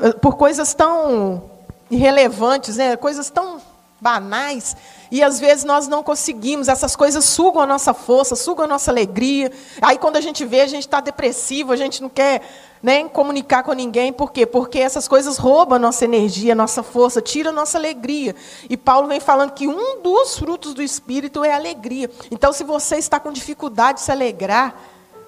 eh, 0.01 0.12
por 0.12 0.37
coisas 0.37 0.72
tão 0.72 1.51
irrelevantes, 1.90 2.77
né? 2.77 2.96
coisas 2.96 3.29
tão 3.31 3.61
banais. 4.01 4.77
E 5.10 5.22
às 5.22 5.40
vezes 5.40 5.64
nós 5.64 5.88
não 5.88 6.02
conseguimos, 6.02 6.68
essas 6.68 6.94
coisas 6.94 7.24
sugam 7.24 7.62
a 7.62 7.66
nossa 7.66 7.94
força, 7.94 8.36
sugam 8.36 8.64
a 8.64 8.68
nossa 8.68 8.90
alegria. 8.90 9.50
Aí 9.80 9.98
quando 9.98 10.16
a 10.16 10.20
gente 10.20 10.44
vê, 10.44 10.60
a 10.60 10.66
gente 10.66 10.86
está 10.86 11.00
depressivo, 11.00 11.72
a 11.72 11.76
gente 11.76 12.02
não 12.02 12.08
quer 12.08 12.42
nem 12.82 13.08
comunicar 13.08 13.62
com 13.62 13.72
ninguém. 13.72 14.12
Por 14.12 14.30
quê? 14.30 14.46
Porque 14.46 14.78
essas 14.78 15.08
coisas 15.08 15.38
roubam 15.38 15.76
a 15.76 15.78
nossa 15.78 16.04
energia, 16.04 16.52
a 16.52 16.56
nossa 16.56 16.82
força, 16.82 17.20
tiram 17.20 17.50
a 17.50 17.54
nossa 17.54 17.78
alegria. 17.78 18.34
E 18.68 18.76
Paulo 18.76 19.08
vem 19.08 19.20
falando 19.20 19.52
que 19.52 19.66
um 19.66 20.00
dos 20.02 20.38
frutos 20.38 20.74
do 20.74 20.82
Espírito 20.82 21.44
é 21.44 21.52
a 21.52 21.56
alegria. 21.56 22.10
Então, 22.30 22.52
se 22.52 22.64
você 22.64 22.96
está 22.96 23.18
com 23.18 23.32
dificuldade 23.32 23.98
de 23.98 24.04
se 24.04 24.12
alegrar, 24.12 24.78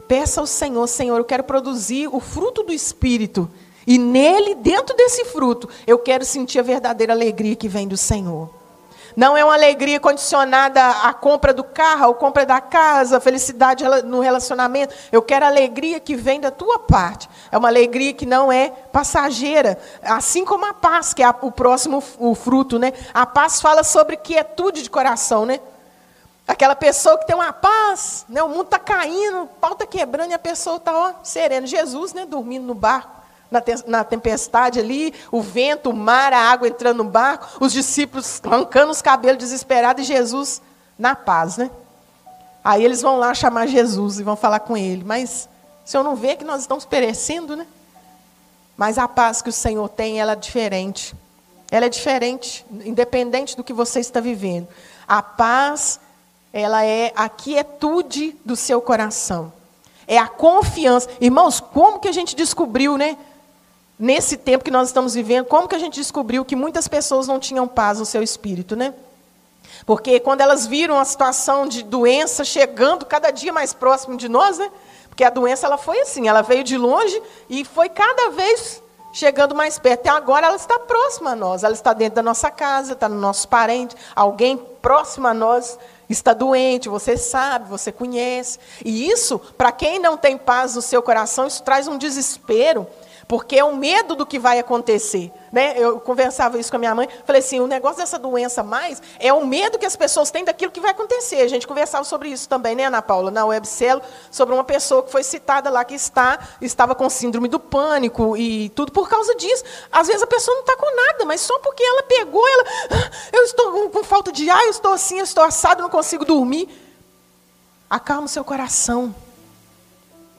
peça 0.06 0.40
ao 0.40 0.46
Senhor, 0.46 0.86
Senhor, 0.86 1.16
eu 1.16 1.24
quero 1.24 1.44
produzir 1.44 2.08
o 2.08 2.20
fruto 2.20 2.62
do 2.62 2.72
Espírito. 2.72 3.50
E 3.86 3.98
nele, 3.98 4.54
dentro 4.54 4.94
desse 4.94 5.24
fruto, 5.24 5.68
eu 5.86 5.98
quero 5.98 6.24
sentir 6.24 6.58
a 6.58 6.62
verdadeira 6.62 7.12
alegria 7.12 7.56
que 7.56 7.68
vem 7.68 7.88
do 7.88 7.96
Senhor. 7.96 8.60
Não 9.16 9.37
é 9.37 9.44
uma 9.44 9.55
alegria 9.55 9.99
condicionada 9.99 10.81
à 11.03 11.12
compra 11.12 11.53
do 11.53 11.64
carro, 11.64 12.11
à 12.11 12.14
compra 12.14 12.46
da 12.46 12.61
casa, 12.61 13.20
felicidade 13.20 13.85
no 14.05 14.20
relacionamento. 14.20 14.94
Eu 15.11 15.23
quero 15.23 15.44
alegria 15.44 15.99
que 15.99 16.14
vem 16.14 16.40
da 16.40 16.51
tua 16.51 16.79
parte. 16.79 17.29
É 17.51 17.59
uma 17.59 17.68
alegria 17.68 18.12
que 18.12 18.25
não 18.25 18.53
é 18.53 18.70
passageira. 18.70 19.79
Assim 20.03 20.44
como 20.44 20.66
a 20.66 20.75
paz, 20.75 21.12
que 21.12 21.23
é 21.23 21.29
o 21.42 21.51
próximo 21.51 22.03
o 22.18 22.35
fruto. 22.35 22.79
Né? 22.79 22.92
A 23.12 23.27
paz 23.27 23.61
fala 23.61 23.83
sobre 23.83 24.16
quietude 24.16 24.83
de 24.83 24.90
coração. 24.90 25.44
Né? 25.44 25.61
Aquela 26.46 26.77
pessoa 26.77 27.18
que 27.18 27.27
tem 27.27 27.37
uma 27.37 27.53
paz, 27.53 28.25
né? 28.29 28.42
o 28.42 28.49
mundo 28.49 28.64
está 28.64 28.79
caindo, 28.79 29.42
o 29.42 29.46
pau 29.46 29.73
está 29.73 29.87
quebrando 29.87 30.31
e 30.31 30.35
a 30.35 30.38
pessoa 30.38 30.77
está 30.77 31.14
serena. 31.23 31.66
Jesus 31.66 32.12
né? 32.12 32.25
dormindo 32.27 32.66
no 32.66 32.75
barco 32.75 33.19
na, 33.50 33.60
te 33.60 33.74
na 33.86 34.04
tempestade 34.04 34.78
ali, 34.78 35.12
o 35.30 35.42
vento, 35.42 35.90
o 35.90 35.94
mar, 35.94 36.32
a 36.32 36.38
água 36.38 36.68
entrando 36.68 36.98
no 36.98 37.10
barco, 37.10 37.48
os 37.60 37.72
discípulos 37.72 38.40
arrancando 38.44 38.92
os 38.92 39.02
cabelos 39.02 39.38
desesperados 39.38 40.04
e 40.04 40.06
Jesus 40.06 40.62
na 40.98 41.16
paz, 41.16 41.56
né? 41.56 41.70
Aí 42.62 42.84
eles 42.84 43.00
vão 43.00 43.16
lá 43.16 43.32
chamar 43.34 43.66
Jesus 43.66 44.20
e 44.20 44.22
vão 44.22 44.36
falar 44.36 44.60
com 44.60 44.76
ele. 44.76 45.02
Mas 45.02 45.48
o 45.84 45.88
Senhor 45.88 46.04
não 46.04 46.14
vê 46.14 46.36
que 46.36 46.44
nós 46.44 46.60
estamos 46.60 46.84
perecendo, 46.84 47.56
né? 47.56 47.66
Mas 48.76 48.98
a 48.98 49.08
paz 49.08 49.42
que 49.42 49.48
o 49.48 49.52
Senhor 49.52 49.88
tem, 49.88 50.20
ela 50.20 50.32
é 50.32 50.36
diferente. 50.36 51.14
Ela 51.70 51.86
é 51.86 51.88
diferente, 51.88 52.66
independente 52.84 53.56
do 53.56 53.64
que 53.64 53.72
você 53.72 54.00
está 54.00 54.20
vivendo. 54.20 54.68
A 55.06 55.22
paz, 55.22 56.00
ela 56.52 56.84
é 56.84 57.12
a 57.14 57.28
quietude 57.28 58.36
do 58.44 58.56
seu 58.56 58.80
coração. 58.80 59.52
É 60.06 60.18
a 60.18 60.26
confiança. 60.26 61.08
Irmãos, 61.20 61.60
como 61.60 61.98
que 61.98 62.08
a 62.08 62.12
gente 62.12 62.34
descobriu, 62.34 62.98
né? 62.98 63.16
Nesse 64.00 64.38
tempo 64.38 64.64
que 64.64 64.70
nós 64.70 64.88
estamos 64.88 65.12
vivendo, 65.12 65.44
como 65.44 65.68
que 65.68 65.74
a 65.74 65.78
gente 65.78 66.00
descobriu 66.00 66.42
que 66.42 66.56
muitas 66.56 66.88
pessoas 66.88 67.28
não 67.28 67.38
tinham 67.38 67.68
paz 67.68 67.98
no 67.98 68.06
seu 68.06 68.22
espírito, 68.22 68.74
né? 68.74 68.94
Porque 69.84 70.18
quando 70.18 70.40
elas 70.40 70.66
viram 70.66 70.98
a 70.98 71.04
situação 71.04 71.68
de 71.68 71.82
doença 71.82 72.42
chegando 72.42 73.04
cada 73.04 73.30
dia 73.30 73.52
mais 73.52 73.74
próximo 73.74 74.16
de 74.16 74.26
nós, 74.26 74.56
né? 74.56 74.70
Porque 75.08 75.22
a 75.22 75.28
doença 75.28 75.66
ela 75.66 75.76
foi 75.76 76.00
assim, 76.00 76.26
ela 76.26 76.40
veio 76.40 76.64
de 76.64 76.78
longe 76.78 77.22
e 77.48 77.62
foi 77.62 77.90
cada 77.90 78.30
vez 78.30 78.82
chegando 79.12 79.54
mais 79.54 79.78
perto. 79.78 80.06
E 80.06 80.08
agora 80.08 80.46
ela 80.46 80.56
está 80.56 80.78
próxima 80.78 81.32
a 81.32 81.36
nós, 81.36 81.62
ela 81.62 81.74
está 81.74 81.92
dentro 81.92 82.16
da 82.16 82.22
nossa 82.22 82.50
casa, 82.50 82.94
está 82.94 83.06
no 83.06 83.20
nosso 83.20 83.48
parente, 83.48 83.94
alguém 84.16 84.56
próximo 84.56 85.26
a 85.26 85.34
nós 85.34 85.78
está 86.08 86.32
doente, 86.32 86.88
você 86.88 87.18
sabe, 87.18 87.68
você 87.68 87.92
conhece. 87.92 88.58
E 88.82 89.10
isso, 89.10 89.38
para 89.58 89.70
quem 89.70 89.98
não 89.98 90.16
tem 90.16 90.38
paz 90.38 90.74
no 90.74 90.82
seu 90.82 91.02
coração, 91.02 91.46
isso 91.46 91.62
traz 91.62 91.86
um 91.86 91.98
desespero 91.98 92.86
porque 93.30 93.56
é 93.56 93.62
o 93.62 93.76
medo 93.76 94.16
do 94.16 94.26
que 94.26 94.40
vai 94.40 94.58
acontecer. 94.58 95.30
Né? 95.52 95.74
Eu 95.76 96.00
conversava 96.00 96.58
isso 96.58 96.68
com 96.68 96.74
a 96.74 96.80
minha 96.80 96.92
mãe, 96.96 97.08
falei 97.24 97.38
assim, 97.38 97.60
o 97.60 97.66
negócio 97.68 97.98
dessa 97.98 98.18
doença 98.18 98.64
mais 98.64 99.00
é 99.20 99.32
o 99.32 99.46
medo 99.46 99.78
que 99.78 99.86
as 99.86 99.94
pessoas 99.94 100.32
têm 100.32 100.44
daquilo 100.44 100.72
que 100.72 100.80
vai 100.80 100.90
acontecer. 100.90 101.36
A 101.36 101.46
gente 101.46 101.64
conversava 101.64 102.02
sobre 102.02 102.28
isso 102.28 102.48
também, 102.48 102.74
né, 102.74 102.86
Ana 102.86 103.00
Paula, 103.00 103.30
na 103.30 103.46
Webcelo, 103.46 104.02
sobre 104.32 104.52
uma 104.52 104.64
pessoa 104.64 105.04
que 105.04 105.12
foi 105.12 105.22
citada 105.22 105.70
lá 105.70 105.84
que 105.84 105.94
está, 105.94 106.40
estava 106.60 106.92
com 106.92 107.08
síndrome 107.08 107.46
do 107.46 107.60
pânico 107.60 108.36
e 108.36 108.68
tudo 108.70 108.90
por 108.90 109.08
causa 109.08 109.32
disso. 109.36 109.62
Às 109.92 110.08
vezes 110.08 110.24
a 110.24 110.26
pessoa 110.26 110.56
não 110.56 110.62
está 110.62 110.76
com 110.76 110.96
nada, 110.96 111.24
mas 111.24 111.40
só 111.40 111.56
porque 111.60 111.84
ela 111.84 112.02
pegou, 112.02 112.44
ela, 112.48 112.64
ah, 112.90 113.10
eu 113.32 113.44
estou 113.44 113.90
com 113.90 114.02
falta 114.02 114.32
de 114.32 114.50
ar, 114.50 114.64
eu 114.64 114.70
estou 114.70 114.92
assim, 114.92 115.18
eu 115.18 115.24
estou 115.24 115.44
assado, 115.44 115.82
não 115.82 115.88
consigo 115.88 116.24
dormir. 116.24 116.68
Acalma 117.88 118.24
o 118.24 118.28
seu 118.28 118.42
coração. 118.42 119.14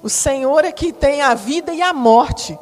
O 0.03 0.09
Senhor 0.09 0.65
é 0.65 0.73
que 0.73 0.91
tem 0.91 1.21
a 1.21 1.33
vida 1.33 1.73
e 1.73 1.81
a 1.81 1.93
morte. 1.93 2.59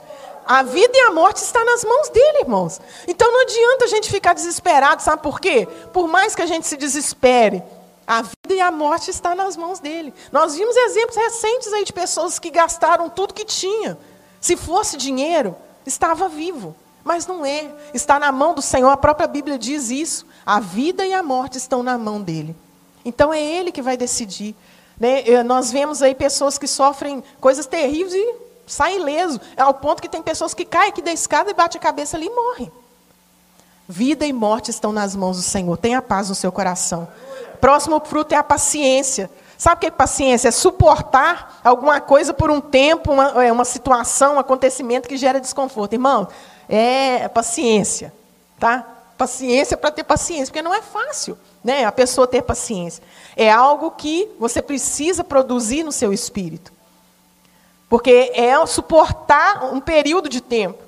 A 0.49 0.63
vida 0.63 0.97
e 0.97 1.01
a 1.01 1.12
morte 1.12 1.43
está 1.43 1.63
nas 1.63 1.85
mãos 1.85 2.09
dele, 2.09 2.39
irmãos. 2.39 2.81
Então 3.07 3.31
não 3.31 3.41
adianta 3.43 3.85
a 3.85 3.88
gente 3.88 4.09
ficar 4.09 4.33
desesperado, 4.33 4.99
sabe 4.99 5.21
por 5.21 5.39
quê? 5.39 5.67
Por 5.93 6.07
mais 6.07 6.33
que 6.33 6.41
a 6.41 6.47
gente 6.47 6.65
se 6.65 6.75
desespere, 6.75 7.62
a 8.07 8.23
vida 8.23 8.55
e 8.55 8.59
a 8.59 8.71
morte 8.71 9.12
está 9.12 9.35
nas 9.35 9.55
mãos 9.55 9.79
dele. 9.79 10.12
Nós 10.31 10.55
vimos 10.55 10.75
exemplos 10.75 11.15
recentes 11.15 11.71
aí 11.71 11.85
de 11.85 11.93
pessoas 11.93 12.39
que 12.39 12.49
gastaram 12.49 13.12
tudo 13.12 13.31
que 13.31 13.45
tinha. 13.45 13.95
Se 14.41 14.57
fosse 14.57 14.97
dinheiro, 14.97 15.55
estava 15.85 16.27
vivo. 16.27 16.75
Mas 17.03 17.27
não 17.27 17.45
é. 17.45 17.69
Está 17.93 18.19
na 18.19 18.31
mão 18.31 18.55
do 18.55 18.62
Senhor. 18.63 18.89
A 18.89 18.97
própria 18.97 19.27
Bíblia 19.27 19.55
diz 19.55 19.91
isso. 19.91 20.25
A 20.43 20.59
vida 20.59 21.05
e 21.05 21.13
a 21.13 21.21
morte 21.21 21.59
estão 21.59 21.83
na 21.83 21.95
mão 21.95 22.19
dele. 22.19 22.55
Então 23.05 23.31
é 23.31 23.39
ele 23.39 23.71
que 23.71 23.83
vai 23.83 23.95
decidir. 23.95 24.55
Né? 24.99 25.43
Nós 25.43 25.71
vemos 25.71 26.01
aí 26.01 26.15
pessoas 26.15 26.57
que 26.57 26.67
sofrem 26.67 27.23
coisas 27.39 27.67
terríveis 27.67 28.15
e 28.15 28.48
sai 28.71 28.95
ileso. 28.95 29.39
É 29.58 29.62
ao 29.62 29.73
ponto 29.73 30.01
que 30.01 30.10
tem 30.10 30.21
pessoas 30.21 30.53
que 30.53 30.63
caem 30.63 30.89
aqui 30.89 31.01
da 31.01 31.12
escada 31.12 31.49
e 31.49 31.53
bate 31.53 31.77
a 31.77 31.79
cabeça 31.79 32.15
ali 32.15 32.27
e 32.27 32.29
morrem. 32.29 32.71
Vida 33.88 34.25
e 34.25 34.32
morte 34.32 34.69
estão 34.69 34.91
nas 34.91 35.15
mãos 35.15 35.38
do 35.38 35.43
Senhor. 35.43 35.75
Tenha 35.77 36.01
paz 36.01 36.29
no 36.29 36.36
seu 36.36 36.51
coração. 36.51 37.08
Próximo 37.60 37.99
fruto 37.99 38.34
é 38.34 38.38
a 38.38 38.43
paciência. 38.43 39.29
Sabe 39.58 39.75
o 39.75 39.79
que 39.79 39.88
é 39.88 39.91
paciência? 39.91 40.47
É 40.47 40.51
suportar 40.51 41.60
alguma 41.63 41.99
coisa 41.99 42.34
por 42.34 42.49
um 42.49 42.62
tempo, 42.62 43.12
uma, 43.12 43.43
é, 43.43 43.51
uma 43.51 43.65
situação, 43.65 44.36
um 44.36 44.39
acontecimento 44.39 45.10
que 45.10 45.17
gera 45.17 45.41
desconforto. 45.41 45.93
Irmão, 45.93 46.27
é 46.69 47.27
paciência. 47.27 48.13
Tá? 48.60 48.86
Paciência 49.17 49.75
para 49.75 49.91
ter 49.91 50.03
paciência, 50.03 50.45
porque 50.45 50.62
não 50.62 50.73
é 50.73 50.82
fácil 50.82 51.38
né, 51.63 51.84
a 51.84 51.91
pessoa 51.91 52.27
ter 52.27 52.41
paciência. 52.41 53.03
É 53.36 53.51
algo 53.51 53.91
que 53.91 54.29
você 54.39 54.62
precisa 54.62 55.23
produzir 55.23 55.84
no 55.84 55.91
seu 55.91 56.13
espírito. 56.13 56.71
Porque 57.89 58.32
é 58.36 58.65
suportar 58.67 59.65
um 59.73 59.82
período 59.82 60.30
de 60.30 60.39
tempo. 60.39 60.82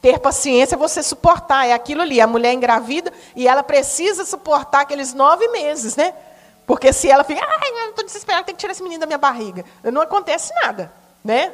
Ter 0.00 0.18
paciência 0.18 0.74
é 0.74 0.78
você 0.78 1.02
suportar, 1.02 1.66
é 1.66 1.72
aquilo 1.72 2.00
ali. 2.00 2.20
A 2.20 2.26
mulher 2.26 2.54
engravida 2.54 3.12
e 3.34 3.46
ela 3.46 3.62
precisa 3.62 4.24
suportar 4.24 4.80
aqueles 4.80 5.12
nove 5.12 5.46
meses, 5.48 5.94
né? 5.94 6.14
Porque 6.66 6.92
se 6.92 7.10
ela 7.10 7.22
fica, 7.22 7.40
ai, 7.46 7.88
estou 7.90 8.04
desesperada, 8.04 8.44
tem 8.44 8.54
que 8.54 8.60
tirar 8.60 8.72
esse 8.72 8.82
menino 8.82 9.00
da 9.00 9.06
minha 9.06 9.18
barriga. 9.18 9.64
Não 9.84 10.00
acontece 10.00 10.52
nada, 10.62 10.90
né? 11.22 11.52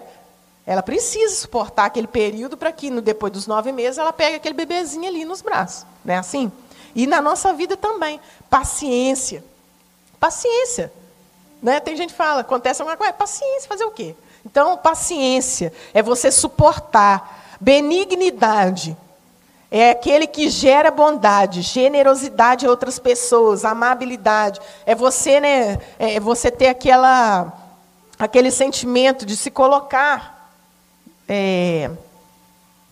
Ela 0.64 0.82
precisa 0.82 1.34
suportar 1.34 1.86
aquele 1.86 2.06
período 2.06 2.56
para 2.56 2.70
que, 2.70 2.88
depois 3.00 3.32
dos 3.32 3.46
nove 3.46 3.72
meses, 3.72 3.98
ela 3.98 4.12
pegue 4.12 4.36
aquele 4.36 4.54
bebezinho 4.54 5.08
ali 5.08 5.24
nos 5.24 5.42
braços. 5.42 5.84
Não 6.04 6.14
é 6.14 6.18
assim? 6.18 6.52
E 6.94 7.06
na 7.06 7.20
nossa 7.20 7.52
vida 7.52 7.76
também. 7.76 8.20
Paciência. 8.48 9.44
Paciência. 10.20 10.92
Né? 11.60 11.80
Tem 11.80 11.96
gente 11.96 12.10
que 12.10 12.16
fala, 12.16 12.42
acontece 12.42 12.80
alguma 12.80 12.96
coisa, 12.96 13.12
paciência, 13.12 13.68
fazer 13.68 13.84
o 13.84 13.90
quê? 13.90 14.14
Então, 14.44 14.76
paciência 14.76 15.72
é 15.94 16.02
você 16.02 16.30
suportar. 16.30 17.56
Benignidade 17.60 18.96
é 19.74 19.90
aquele 19.90 20.26
que 20.26 20.50
gera 20.50 20.90
bondade, 20.90 21.62
generosidade 21.62 22.66
a 22.66 22.70
outras 22.70 22.98
pessoas, 22.98 23.64
amabilidade. 23.64 24.60
É 24.84 24.94
você, 24.94 25.40
né, 25.40 25.78
é 25.98 26.20
você 26.20 26.50
ter 26.50 26.68
aquela, 26.68 27.50
aquele 28.18 28.50
sentimento 28.50 29.24
de 29.24 29.34
se 29.34 29.50
colocar 29.50 30.50
é, 31.26 31.90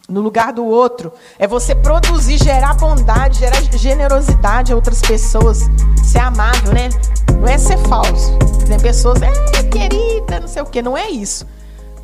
no 0.09 0.23
lugar 0.23 0.55
do 0.55 0.65
outro. 0.65 1.13
É 1.39 1.47
você 1.47 1.75
produzir, 1.75 2.39
gerar 2.39 2.73
bondade, 2.75 3.41
gerar 3.41 3.61
generosidade 3.77 4.73
a 4.73 4.75
outras 4.75 5.03
pessoas. 5.03 5.69
Ser 6.03 6.21
amável, 6.21 6.73
né? 6.73 6.89
Não 7.41 7.49
é 7.49 7.57
ser 7.57 7.79
falso. 7.89 8.39
Tem 8.69 8.79
pessoas, 8.79 9.23
é 9.23 9.63
querida, 9.63 10.41
não 10.41 10.47
sei 10.47 10.61
o 10.61 10.67
quê. 10.67 10.83
Não 10.83 10.97
é 10.97 11.09
isso. 11.09 11.47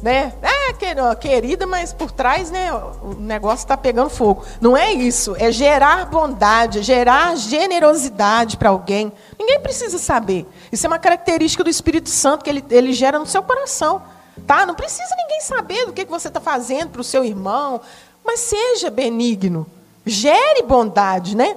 Né? 0.02 0.32
É 0.42 1.14
querida, 1.14 1.66
mas 1.66 1.92
por 1.92 2.10
trás 2.10 2.50
né, 2.50 2.72
o 2.72 3.14
negócio 3.18 3.64
está 3.64 3.76
pegando 3.76 4.08
fogo. 4.08 4.44
Não 4.60 4.74
é 4.74 4.92
isso. 4.92 5.36
É 5.38 5.52
gerar 5.52 6.06
bondade, 6.06 6.82
gerar 6.82 7.36
generosidade 7.36 8.56
para 8.56 8.70
alguém. 8.70 9.12
Ninguém 9.38 9.60
precisa 9.60 9.98
saber. 9.98 10.46
Isso 10.72 10.86
é 10.86 10.88
uma 10.88 10.98
característica 10.98 11.62
do 11.62 11.68
Espírito 11.68 12.08
Santo 12.08 12.42
que 12.42 12.48
ele, 12.48 12.64
ele 12.70 12.94
gera 12.94 13.18
no 13.18 13.26
seu 13.26 13.42
coração. 13.42 14.02
Tá? 14.46 14.64
Não 14.64 14.74
precisa 14.74 15.14
ninguém 15.16 15.42
saber 15.42 15.84
do 15.84 15.92
que, 15.92 16.06
que 16.06 16.10
você 16.10 16.28
está 16.28 16.40
fazendo 16.40 16.90
para 16.90 17.00
o 17.02 17.04
seu 17.04 17.22
irmão, 17.22 17.80
mas 18.24 18.40
seja 18.40 18.88
benigno. 18.88 19.66
Gere 20.04 20.62
bondade, 20.62 21.36
né? 21.36 21.56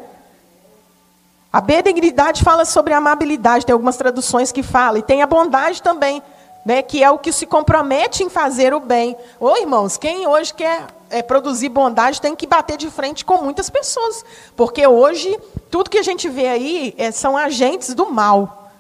A 1.51 1.59
benignidade 1.59 2.43
fala 2.43 2.63
sobre 2.63 2.93
amabilidade, 2.93 3.65
tem 3.65 3.73
algumas 3.73 3.97
traduções 3.97 4.51
que 4.51 4.62
falam, 4.62 4.99
e 4.99 5.03
tem 5.03 5.23
a 5.23 5.27
bondade 5.27 5.81
também, 5.81 6.21
né, 6.63 6.83
que 6.83 7.03
é 7.03 7.09
o 7.09 7.17
que 7.17 7.31
se 7.31 7.47
compromete 7.47 8.23
em 8.23 8.29
fazer 8.29 8.71
o 8.71 8.79
bem. 8.79 9.17
Ô 9.39 9.57
irmãos, 9.57 9.97
quem 9.97 10.27
hoje 10.27 10.53
quer 10.53 10.85
é, 11.09 11.23
produzir 11.23 11.69
bondade 11.69 12.21
tem 12.21 12.35
que 12.35 12.45
bater 12.45 12.77
de 12.77 12.91
frente 12.91 13.25
com 13.25 13.41
muitas 13.41 13.67
pessoas, 13.67 14.23
porque 14.55 14.85
hoje 14.85 15.39
tudo 15.71 15.89
que 15.89 15.97
a 15.97 16.03
gente 16.03 16.29
vê 16.29 16.47
aí 16.47 16.93
é, 16.99 17.09
são 17.12 17.35
agentes 17.35 17.95
do 17.95 18.12
mal. 18.12 18.71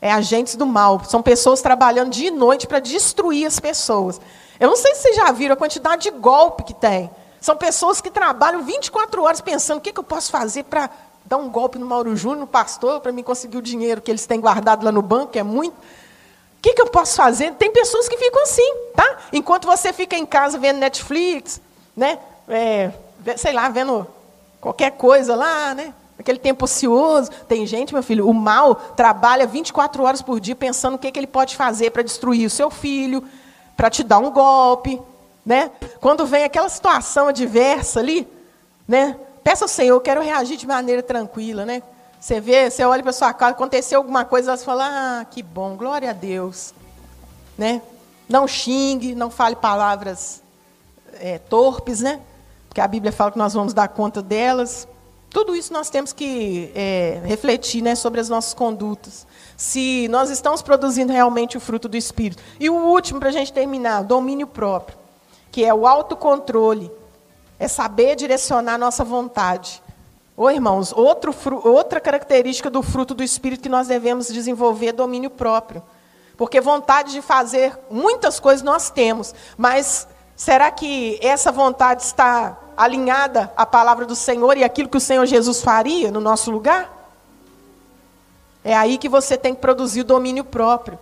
É 0.00 0.12
agentes 0.12 0.54
do 0.54 0.64
mal, 0.64 1.02
são 1.04 1.20
pessoas 1.20 1.60
trabalhando 1.60 2.10
dia 2.10 2.28
e 2.28 2.30
noite 2.30 2.68
para 2.68 2.78
destruir 2.78 3.44
as 3.44 3.58
pessoas. 3.58 4.20
Eu 4.60 4.68
não 4.68 4.76
sei 4.76 4.94
se 4.94 5.02
vocês 5.02 5.16
já 5.16 5.32
viram 5.32 5.54
a 5.54 5.56
quantidade 5.56 6.02
de 6.02 6.10
golpe 6.12 6.62
que 6.62 6.74
tem. 6.74 7.10
São 7.40 7.56
pessoas 7.56 8.00
que 8.00 8.10
trabalham 8.10 8.62
24 8.62 9.22
horas 9.22 9.40
pensando 9.40 9.78
o 9.78 9.80
que, 9.80 9.92
que 9.92 9.98
eu 9.98 10.04
posso 10.04 10.30
fazer 10.30 10.64
para 10.64 10.88
dar 11.24 11.36
um 11.36 11.48
golpe 11.48 11.78
no 11.78 11.86
Mauro 11.86 12.16
Júnior, 12.16 12.40
no 12.40 12.46
pastor, 12.46 13.00
para 13.00 13.12
me 13.12 13.22
conseguir 13.22 13.56
o 13.56 13.62
dinheiro 13.62 14.00
que 14.00 14.10
eles 14.10 14.26
têm 14.26 14.40
guardado 14.40 14.84
lá 14.84 14.92
no 14.92 15.02
banco, 15.02 15.32
que 15.32 15.38
é 15.38 15.42
muito. 15.42 15.74
O 15.74 16.62
que, 16.62 16.74
que 16.74 16.82
eu 16.82 16.88
posso 16.88 17.16
fazer? 17.16 17.54
Tem 17.54 17.70
pessoas 17.72 18.08
que 18.08 18.18
ficam 18.18 18.42
assim, 18.42 18.74
tá? 18.94 19.18
Enquanto 19.32 19.66
você 19.66 19.92
fica 19.92 20.16
em 20.16 20.26
casa 20.26 20.58
vendo 20.58 20.78
Netflix, 20.78 21.60
né? 21.96 22.18
É, 22.48 22.90
sei 23.36 23.52
lá, 23.52 23.68
vendo 23.68 24.06
qualquer 24.60 24.90
coisa 24.92 25.34
lá, 25.34 25.74
né? 25.74 25.94
Aquele 26.18 26.38
tempo 26.38 26.66
ocioso. 26.66 27.30
Tem 27.48 27.64
gente, 27.66 27.94
meu 27.94 28.02
filho, 28.02 28.28
o 28.28 28.34
mal 28.34 28.74
trabalha 28.74 29.46
24 29.46 30.02
horas 30.02 30.20
por 30.20 30.38
dia 30.38 30.54
pensando 30.54 30.96
o 30.96 30.98
que, 30.98 31.10
que 31.10 31.18
ele 31.18 31.26
pode 31.26 31.56
fazer 31.56 31.90
para 31.90 32.02
destruir 32.02 32.46
o 32.46 32.50
seu 32.50 32.70
filho, 32.70 33.24
para 33.74 33.88
te 33.88 34.04
dar 34.04 34.18
um 34.18 34.30
golpe. 34.30 35.00
Né? 35.46 35.70
Quando 35.98 36.26
vem 36.26 36.44
aquela 36.44 36.68
situação 36.68 37.28
adversa 37.28 38.00
ali, 38.00 38.28
né? 38.86 39.16
Peça 39.42 39.64
ao 39.64 39.68
Senhor, 39.68 39.94
eu 39.94 40.00
quero 40.00 40.22
reagir 40.22 40.56
de 40.56 40.66
maneira 40.66 41.02
tranquila. 41.02 41.64
Né? 41.64 41.82
Você 42.20 42.40
vê, 42.40 42.70
você 42.70 42.84
olha 42.84 43.02
para 43.02 43.12
sua 43.12 43.32
casa, 43.32 43.52
aconteceu 43.52 43.98
alguma 43.98 44.24
coisa, 44.24 44.56
você 44.56 44.64
fala, 44.64 44.86
ah, 45.20 45.24
que 45.24 45.42
bom, 45.42 45.76
glória 45.76 46.10
a 46.10 46.12
Deus. 46.12 46.74
Né? 47.56 47.82
Não 48.28 48.46
xingue, 48.46 49.14
não 49.14 49.30
fale 49.30 49.56
palavras 49.56 50.42
é, 51.14 51.38
torpes, 51.38 52.00
né? 52.00 52.20
Porque 52.68 52.80
a 52.80 52.86
Bíblia 52.86 53.10
fala 53.10 53.32
que 53.32 53.38
nós 53.38 53.52
vamos 53.52 53.74
dar 53.74 53.88
conta 53.88 54.22
delas. 54.22 54.86
Tudo 55.28 55.54
isso 55.54 55.72
nós 55.72 55.90
temos 55.90 56.12
que 56.12 56.70
é, 56.74 57.20
refletir 57.24 57.82
né, 57.82 57.94
sobre 57.94 58.20
as 58.20 58.28
nossas 58.28 58.54
condutas. 58.54 59.26
Se 59.56 60.08
nós 60.08 60.30
estamos 60.30 60.62
produzindo 60.62 61.12
realmente 61.12 61.56
o 61.56 61.60
fruto 61.60 61.88
do 61.88 61.96
Espírito. 61.96 62.42
E 62.58 62.70
o 62.70 62.74
último, 62.74 63.20
para 63.20 63.28
a 63.28 63.32
gente 63.32 63.52
terminar, 63.52 64.02
domínio 64.02 64.46
próprio, 64.46 64.96
que 65.50 65.64
é 65.64 65.72
o 65.74 65.86
autocontrole. 65.86 66.90
É 67.60 67.68
saber 67.68 68.16
direcionar 68.16 68.74
a 68.74 68.78
nossa 68.78 69.04
vontade. 69.04 69.80
Ô, 70.36 70.50
irmãos, 70.50 70.92
outro, 70.92 71.32
outra 71.68 72.00
característica 72.00 72.68
do 72.68 72.82
fruto 72.82 73.14
do 73.14 73.22
Espírito 73.22 73.62
que 73.62 73.68
nós 73.68 73.86
devemos 73.86 74.26
desenvolver 74.26 74.88
é 74.88 74.92
domínio 74.92 75.30
próprio. 75.30 75.82
Porque 76.36 76.58
vontade 76.60 77.12
de 77.12 77.20
fazer 77.20 77.78
muitas 77.90 78.40
coisas 78.40 78.62
nós 78.62 78.88
temos, 78.88 79.34
mas 79.58 80.08
será 80.34 80.70
que 80.70 81.18
essa 81.22 81.52
vontade 81.52 82.02
está 82.02 82.58
alinhada 82.74 83.52
à 83.54 83.66
palavra 83.66 84.06
do 84.06 84.16
Senhor 84.16 84.56
e 84.56 84.64
aquilo 84.64 84.88
que 84.88 84.96
o 84.96 85.00
Senhor 85.00 85.26
Jesus 85.26 85.60
faria 85.60 86.10
no 86.10 86.18
nosso 86.18 86.50
lugar? 86.50 86.90
É 88.64 88.74
aí 88.74 88.96
que 88.96 89.08
você 89.08 89.36
tem 89.36 89.54
que 89.54 89.60
produzir 89.60 90.00
o 90.00 90.04
domínio 90.04 90.44
próprio. 90.44 90.98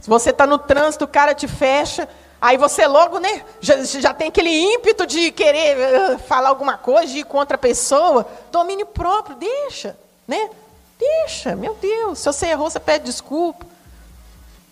Se 0.00 0.08
você 0.08 0.30
está 0.30 0.46
no 0.46 0.58
trânsito, 0.58 1.04
o 1.04 1.08
cara 1.08 1.34
te 1.34 1.48
fecha, 1.48 2.08
aí 2.40 2.56
você 2.56 2.86
logo, 2.86 3.18
né, 3.18 3.44
já, 3.60 3.82
já 3.82 4.14
tem 4.14 4.28
aquele 4.28 4.50
ímpeto 4.50 5.06
de 5.06 5.30
querer 5.32 5.76
uh, 5.76 6.18
falar 6.20 6.48
alguma 6.48 6.76
coisa, 6.76 7.12
de 7.12 7.18
ir 7.18 7.24
contra 7.24 7.56
a 7.56 7.58
pessoa. 7.58 8.26
Domínio 8.50 8.86
próprio, 8.86 9.36
deixa, 9.36 9.98
né? 10.26 10.50
Deixa, 10.98 11.54
meu 11.54 11.74
Deus. 11.74 12.18
Se 12.18 12.26
você 12.26 12.46
errou, 12.46 12.68
você 12.68 12.80
pede 12.80 13.04
desculpa. 13.04 13.64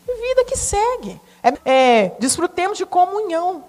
Vida 0.06 0.44
que 0.44 0.56
segue. 0.56 1.20
É, 1.42 1.70
é, 1.70 2.08
desfrutemos 2.18 2.76
de 2.78 2.84
comunhão. 2.84 3.64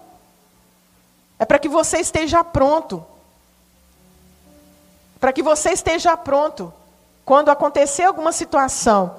É 1.37 1.45
para 1.45 1.59
que 1.59 1.69
você 1.69 1.99
esteja 1.99 2.43
pronto. 2.43 3.05
Para 5.19 5.31
que 5.31 5.43
você 5.43 5.71
esteja 5.71 6.17
pronto. 6.17 6.73
Quando 7.23 7.49
acontecer 7.49 8.03
alguma 8.03 8.31
situação, 8.31 9.15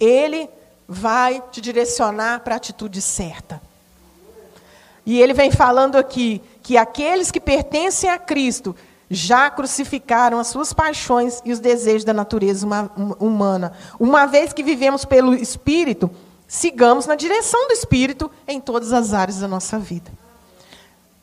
Ele 0.00 0.48
vai 0.88 1.42
te 1.52 1.60
direcionar 1.60 2.40
para 2.40 2.54
a 2.54 2.56
atitude 2.56 3.00
certa. 3.02 3.60
E 5.08 5.22
ele 5.22 5.32
vem 5.32 5.50
falando 5.50 5.96
aqui 5.96 6.42
que 6.62 6.76
aqueles 6.76 7.30
que 7.30 7.40
pertencem 7.40 8.10
a 8.10 8.18
Cristo 8.18 8.76
já 9.08 9.48
crucificaram 9.48 10.38
as 10.38 10.48
suas 10.48 10.74
paixões 10.74 11.40
e 11.46 11.50
os 11.50 11.60
desejos 11.60 12.04
da 12.04 12.12
natureza 12.12 12.66
humana. 13.18 13.72
Uma 13.98 14.26
vez 14.26 14.52
que 14.52 14.62
vivemos 14.62 15.06
pelo 15.06 15.34
Espírito, 15.34 16.10
sigamos 16.46 17.06
na 17.06 17.14
direção 17.14 17.68
do 17.68 17.72
Espírito 17.72 18.30
em 18.46 18.60
todas 18.60 18.92
as 18.92 19.14
áreas 19.14 19.38
da 19.38 19.48
nossa 19.48 19.78
vida. 19.78 20.10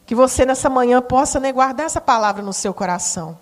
Que 0.08 0.16
você 0.16 0.48
nessa 0.48 0.68
manhã 0.68 1.00
possa 1.00 1.40
né, 1.40 1.52
guardar 1.52 1.86
essa 1.86 2.02
palavra 2.02 2.42
no 2.42 2.54
seu 2.54 2.74
coração. 2.74 3.38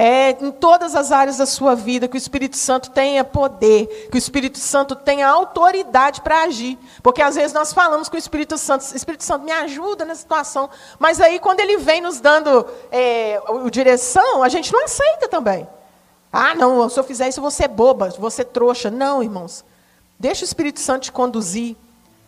É, 0.00 0.30
em 0.30 0.52
todas 0.52 0.94
as 0.94 1.10
áreas 1.10 1.38
da 1.38 1.44
sua 1.44 1.74
vida, 1.74 2.06
que 2.06 2.16
o 2.16 2.16
Espírito 2.16 2.56
Santo 2.56 2.88
tenha 2.92 3.24
poder, 3.24 4.08
que 4.08 4.16
o 4.16 4.16
Espírito 4.16 4.56
Santo 4.56 4.94
tenha 4.94 5.26
autoridade 5.26 6.20
para 6.20 6.44
agir. 6.44 6.78
Porque 7.02 7.20
às 7.20 7.34
vezes 7.34 7.52
nós 7.52 7.72
falamos 7.72 8.08
com 8.08 8.14
o 8.14 8.18
Espírito 8.18 8.56
Santo, 8.56 8.84
Espírito 8.94 9.24
Santo 9.24 9.44
me 9.44 9.50
ajuda 9.50 10.04
nessa 10.04 10.20
situação, 10.20 10.70
mas 11.00 11.20
aí 11.20 11.40
quando 11.40 11.58
ele 11.58 11.78
vem 11.78 12.00
nos 12.00 12.20
dando 12.20 12.64
é, 12.92 13.42
o, 13.48 13.68
direção, 13.68 14.44
a 14.44 14.48
gente 14.48 14.72
não 14.72 14.84
aceita 14.84 15.26
também. 15.26 15.66
Ah, 16.32 16.54
não, 16.54 16.88
se 16.88 17.00
eu 17.00 17.02
fizer 17.02 17.28
isso, 17.28 17.40
você 17.40 17.64
é 17.64 17.68
boba, 17.68 18.10
você 18.10 18.42
é 18.42 18.44
trouxa. 18.44 18.92
Não, 18.92 19.20
irmãos. 19.20 19.64
Deixa 20.16 20.44
o 20.44 20.46
Espírito 20.46 20.78
Santo 20.78 21.04
te 21.04 21.12
conduzir 21.12 21.76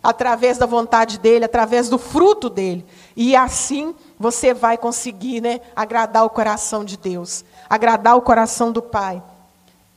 através 0.03 0.59
da 0.59 0.67
vontade 0.67 1.21
dele, 1.21 1.45
através 1.45 1.89
do 1.89 1.99
fruto 1.99 2.51
dele. 2.51 2.85
E 3.15 3.37
assim 3.37 3.95
você 4.21 4.53
vai 4.53 4.77
conseguir 4.77 5.41
né, 5.41 5.63
agradar 5.75 6.27
o 6.27 6.31
coração 6.31 6.85
de 6.85 6.99
Deus, 6.99 7.43
agradar 7.71 8.15
o 8.19 8.21
coração 8.21 8.71
do 8.71 8.83
Pai, 8.83 9.23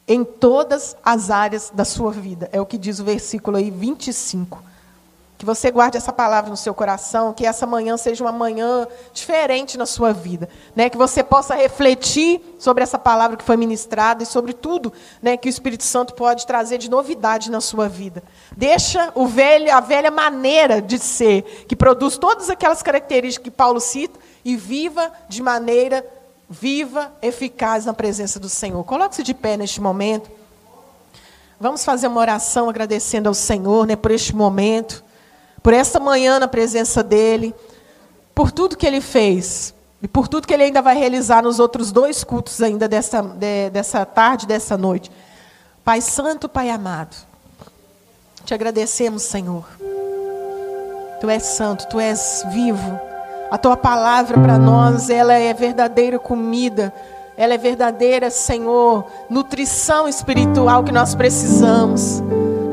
em 0.08 0.24
todas 0.24 0.96
as 1.04 1.30
áreas 1.30 1.70
da 1.76 1.84
sua 1.84 2.14
vida. 2.14 2.50
É 2.54 2.62
o 2.62 2.66
que 2.66 2.78
diz 2.78 3.00
o 3.00 3.04
versículo 3.04 3.58
aí 3.58 3.70
25. 3.70 4.64
Que 5.44 5.46
você 5.46 5.70
guarde 5.70 5.98
essa 5.98 6.14
palavra 6.14 6.50
no 6.50 6.56
seu 6.56 6.74
coração, 6.74 7.34
que 7.34 7.46
essa 7.46 7.68
manhã 7.68 7.98
seja 7.98 8.24
uma 8.24 8.32
manhã 8.32 8.88
diferente 9.12 9.78
na 9.78 9.86
sua 9.86 10.14
vida, 10.14 10.48
né? 10.74 10.90
Que 10.90 10.96
você 10.96 11.22
possa 11.22 11.54
refletir 11.54 12.56
sobre 12.58 12.82
essa 12.82 12.98
palavra 12.98 13.36
que 13.36 13.44
foi 13.44 13.58
ministrada 13.58 14.24
e 14.24 14.26
sobre 14.26 14.54
tudo, 14.54 14.94
né, 15.22 15.36
que 15.36 15.50
o 15.50 15.52
Espírito 15.52 15.84
Santo 15.84 16.14
pode 16.14 16.48
trazer 16.48 16.78
de 16.78 16.90
novidade 16.90 17.52
na 17.52 17.60
sua 17.60 17.90
vida. 17.90 18.24
Deixa 18.56 19.12
o 19.16 19.28
velho, 19.28 19.70
a 19.76 19.82
velha 19.82 20.10
maneira 20.10 20.82
de 20.82 20.98
ser, 20.98 21.66
que 21.68 21.76
produz 21.76 22.18
todas 22.18 22.50
aquelas 22.50 22.82
características 22.82 23.44
que 23.44 23.52
Paulo 23.52 23.82
cita 23.82 24.18
e 24.46 24.56
viva 24.56 25.12
de 25.28 25.44
maneira 25.44 26.06
viva, 26.50 27.12
eficaz 27.22 27.86
na 27.86 27.94
presença 27.94 28.40
do 28.40 28.48
Senhor. 28.48 28.82
Coloque-se 28.86 29.24
de 29.24 29.34
pé 29.34 29.58
neste 29.58 29.82
momento. 29.82 30.32
Vamos 31.60 31.84
fazer 31.84 32.08
uma 32.08 32.22
oração 32.22 32.70
agradecendo 32.70 33.28
ao 33.28 33.34
Senhor, 33.34 33.86
né, 33.86 33.98
por 33.98 34.10
este 34.10 34.34
momento 34.34 35.04
por 35.64 35.74
esta 35.74 36.00
manhã 36.00 36.40
na 36.40 36.48
presença 36.48 37.02
dEle, 37.02 37.56
por 38.36 38.52
tudo 38.52 38.76
que 38.76 38.86
Ele 38.86 39.00
fez 39.00 39.74
e 40.02 40.08
por 40.08 40.28
tudo 40.28 40.46
que 40.46 40.54
Ele 40.54 40.64
ainda 40.64 40.82
vai 40.82 40.96
realizar 40.96 41.42
nos 41.42 41.58
outros 41.58 41.92
dois 41.92 42.24
cultos 42.24 42.62
ainda 42.62 42.88
dessa, 42.88 43.22
de, 43.22 43.70
dessa 43.70 44.06
tarde, 44.06 44.46
dessa 44.46 44.78
noite. 44.78 45.10
Pai 45.86 46.02
Santo, 46.02 46.50
Pai 46.50 46.70
amado, 46.70 47.16
te 48.44 48.54
agradecemos, 48.54 49.24
Senhor. 49.24 49.66
Tu 51.22 51.30
és 51.30 51.44
santo, 51.44 51.88
Tu 51.88 51.98
és 52.02 52.44
vivo. 52.52 53.00
A 53.50 53.58
Tua 53.58 53.78
palavra 53.78 54.38
para 54.38 54.58
nós, 54.58 55.10
ela 55.10 55.34
é 55.34 55.54
verdadeira 55.54 56.20
comida. 56.20 56.94
Ela 57.38 57.54
é 57.54 57.58
verdadeira, 57.58 58.30
Senhor, 58.30 59.06
nutrição 59.30 60.08
espiritual 60.08 60.84
que 60.84 60.92
nós 60.92 61.16
precisamos. 61.16 62.22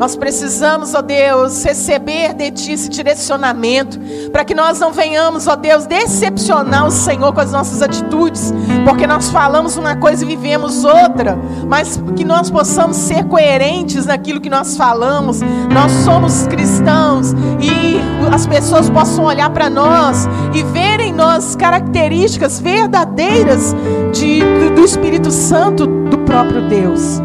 Nós 0.00 0.16
precisamos, 0.16 0.94
ó 0.94 1.02
Deus, 1.02 1.62
receber 1.62 2.32
de 2.32 2.50
Ti 2.50 2.72
esse 2.72 2.88
direcionamento, 2.88 4.00
para 4.32 4.46
que 4.46 4.54
nós 4.54 4.80
não 4.80 4.94
venhamos, 4.94 5.46
ó 5.46 5.54
Deus, 5.54 5.84
decepcionar 5.84 6.86
o 6.86 6.90
Senhor 6.90 7.34
com 7.34 7.40
as 7.42 7.52
nossas 7.52 7.82
atitudes, 7.82 8.50
porque 8.88 9.06
nós 9.06 9.28
falamos 9.28 9.76
uma 9.76 9.94
coisa 9.94 10.24
e 10.24 10.26
vivemos 10.26 10.86
outra, 10.86 11.38
mas 11.68 12.02
que 12.16 12.24
nós 12.24 12.50
possamos 12.50 12.96
ser 12.96 13.24
coerentes 13.24 14.06
naquilo 14.06 14.40
que 14.40 14.48
nós 14.48 14.74
falamos. 14.74 15.42
Nós 15.70 15.92
somos 16.02 16.46
cristãos 16.46 17.32
e 17.60 18.00
as 18.32 18.46
pessoas 18.46 18.88
possam 18.88 19.26
olhar 19.26 19.50
para 19.50 19.68
nós 19.68 20.26
e 20.54 20.62
verem 20.62 21.12
nós 21.12 21.54
características 21.54 22.58
verdadeiras 22.58 23.76
de, 24.14 24.40
do 24.74 24.82
Espírito 24.82 25.30
Santo 25.30 25.86
do 25.86 26.16
próprio 26.20 26.66
Deus. 26.70 27.20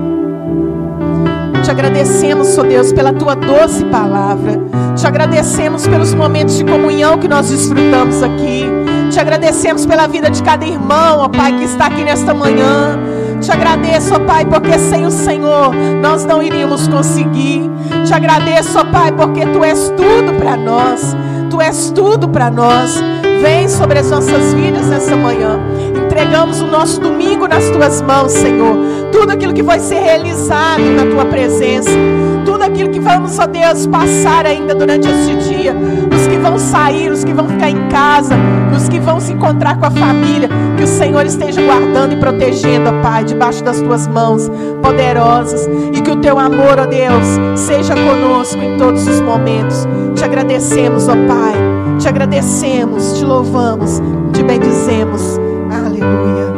Te 1.65 1.71
agradecemos, 1.71 2.55
ó 2.59 2.61
Deus, 2.61 2.93
pela 2.93 3.11
tua 3.11 3.33
doce 3.33 3.83
palavra. 3.85 4.53
Te 4.95 5.07
agradecemos 5.07 5.87
pelos 5.87 6.13
momentos 6.13 6.59
de 6.59 6.63
comunhão 6.63 7.17
que 7.17 7.27
nós 7.27 7.49
desfrutamos 7.49 8.21
aqui. 8.21 8.69
Te 9.09 9.19
agradecemos 9.19 9.83
pela 9.83 10.05
vida 10.05 10.29
de 10.29 10.43
cada 10.43 10.63
irmão, 10.63 11.21
ó 11.21 11.27
Pai, 11.27 11.57
que 11.57 11.63
está 11.63 11.87
aqui 11.87 12.03
nesta 12.03 12.35
manhã. 12.35 12.99
Te 13.41 13.51
agradeço, 13.51 14.13
ó 14.13 14.19
Pai, 14.19 14.45
porque 14.45 14.77
sem 14.77 15.07
o 15.07 15.09
Senhor 15.09 15.73
nós 16.03 16.23
não 16.23 16.43
iríamos 16.43 16.87
conseguir. 16.87 17.67
Te 18.05 18.13
agradeço, 18.13 18.77
ó 18.77 18.85
Pai, 18.85 19.11
porque 19.11 19.43
Tu 19.47 19.63
és 19.63 19.91
tudo 19.97 20.37
para 20.37 20.55
nós. 20.55 21.17
Tu 21.49 21.59
és 21.59 21.89
tudo 21.89 22.29
para 22.29 22.51
nós. 22.51 23.03
Vem 23.41 23.67
sobre 23.67 23.97
as 23.97 24.11
nossas 24.11 24.53
vidas 24.53 24.85
nessa 24.85 25.15
manhã. 25.15 25.59
Entregamos 26.05 26.61
o 26.61 26.67
nosso 26.67 27.01
domingo 27.01 27.24
nas 27.47 27.69
tuas 27.69 28.01
mãos, 28.01 28.31
Senhor. 28.31 28.77
Tudo 29.11 29.31
aquilo 29.31 29.53
que 29.53 29.61
vai 29.61 29.79
ser 29.79 29.99
realizado 29.99 30.81
na 30.95 31.05
tua 31.05 31.25
presença. 31.25 31.91
Tudo 32.45 32.63
aquilo 32.63 32.89
que 32.89 32.99
vamos, 32.99 33.37
ó 33.37 33.45
Deus, 33.45 33.85
passar 33.87 34.45
ainda 34.45 34.73
durante 34.73 35.07
este 35.07 35.35
dia. 35.49 35.75
Os 36.13 36.27
que 36.27 36.37
vão 36.37 36.57
sair, 36.57 37.11
os 37.11 37.23
que 37.23 37.33
vão 37.33 37.47
ficar 37.47 37.69
em 37.69 37.87
casa, 37.89 38.35
os 38.75 38.87
que 38.87 38.99
vão 38.99 39.19
se 39.19 39.33
encontrar 39.33 39.77
com 39.77 39.85
a 39.85 39.91
família. 39.91 40.49
Que 40.77 40.83
o 40.83 40.87
Senhor 40.87 41.25
esteja 41.25 41.61
guardando 41.61 42.13
e 42.13 42.17
protegendo, 42.17 42.89
ó 42.89 43.01
Pai, 43.01 43.23
debaixo 43.23 43.63
das 43.63 43.81
tuas 43.81 44.07
mãos 44.07 44.49
poderosas. 44.81 45.67
E 45.93 46.01
que 46.01 46.11
o 46.11 46.17
teu 46.17 46.39
amor, 46.39 46.79
ó 46.79 46.85
Deus, 46.85 47.25
seja 47.59 47.93
conosco 47.93 48.61
em 48.61 48.77
todos 48.77 49.07
os 49.07 49.21
momentos. 49.21 49.87
Te 50.15 50.23
agradecemos, 50.23 51.07
ó 51.07 51.13
Pai. 51.13 51.55
Te 51.99 52.07
agradecemos, 52.07 53.17
te 53.17 53.25
louvamos, 53.25 54.01
te 54.33 54.43
bendizemos. 54.43 55.39
Aleluia. 55.71 56.54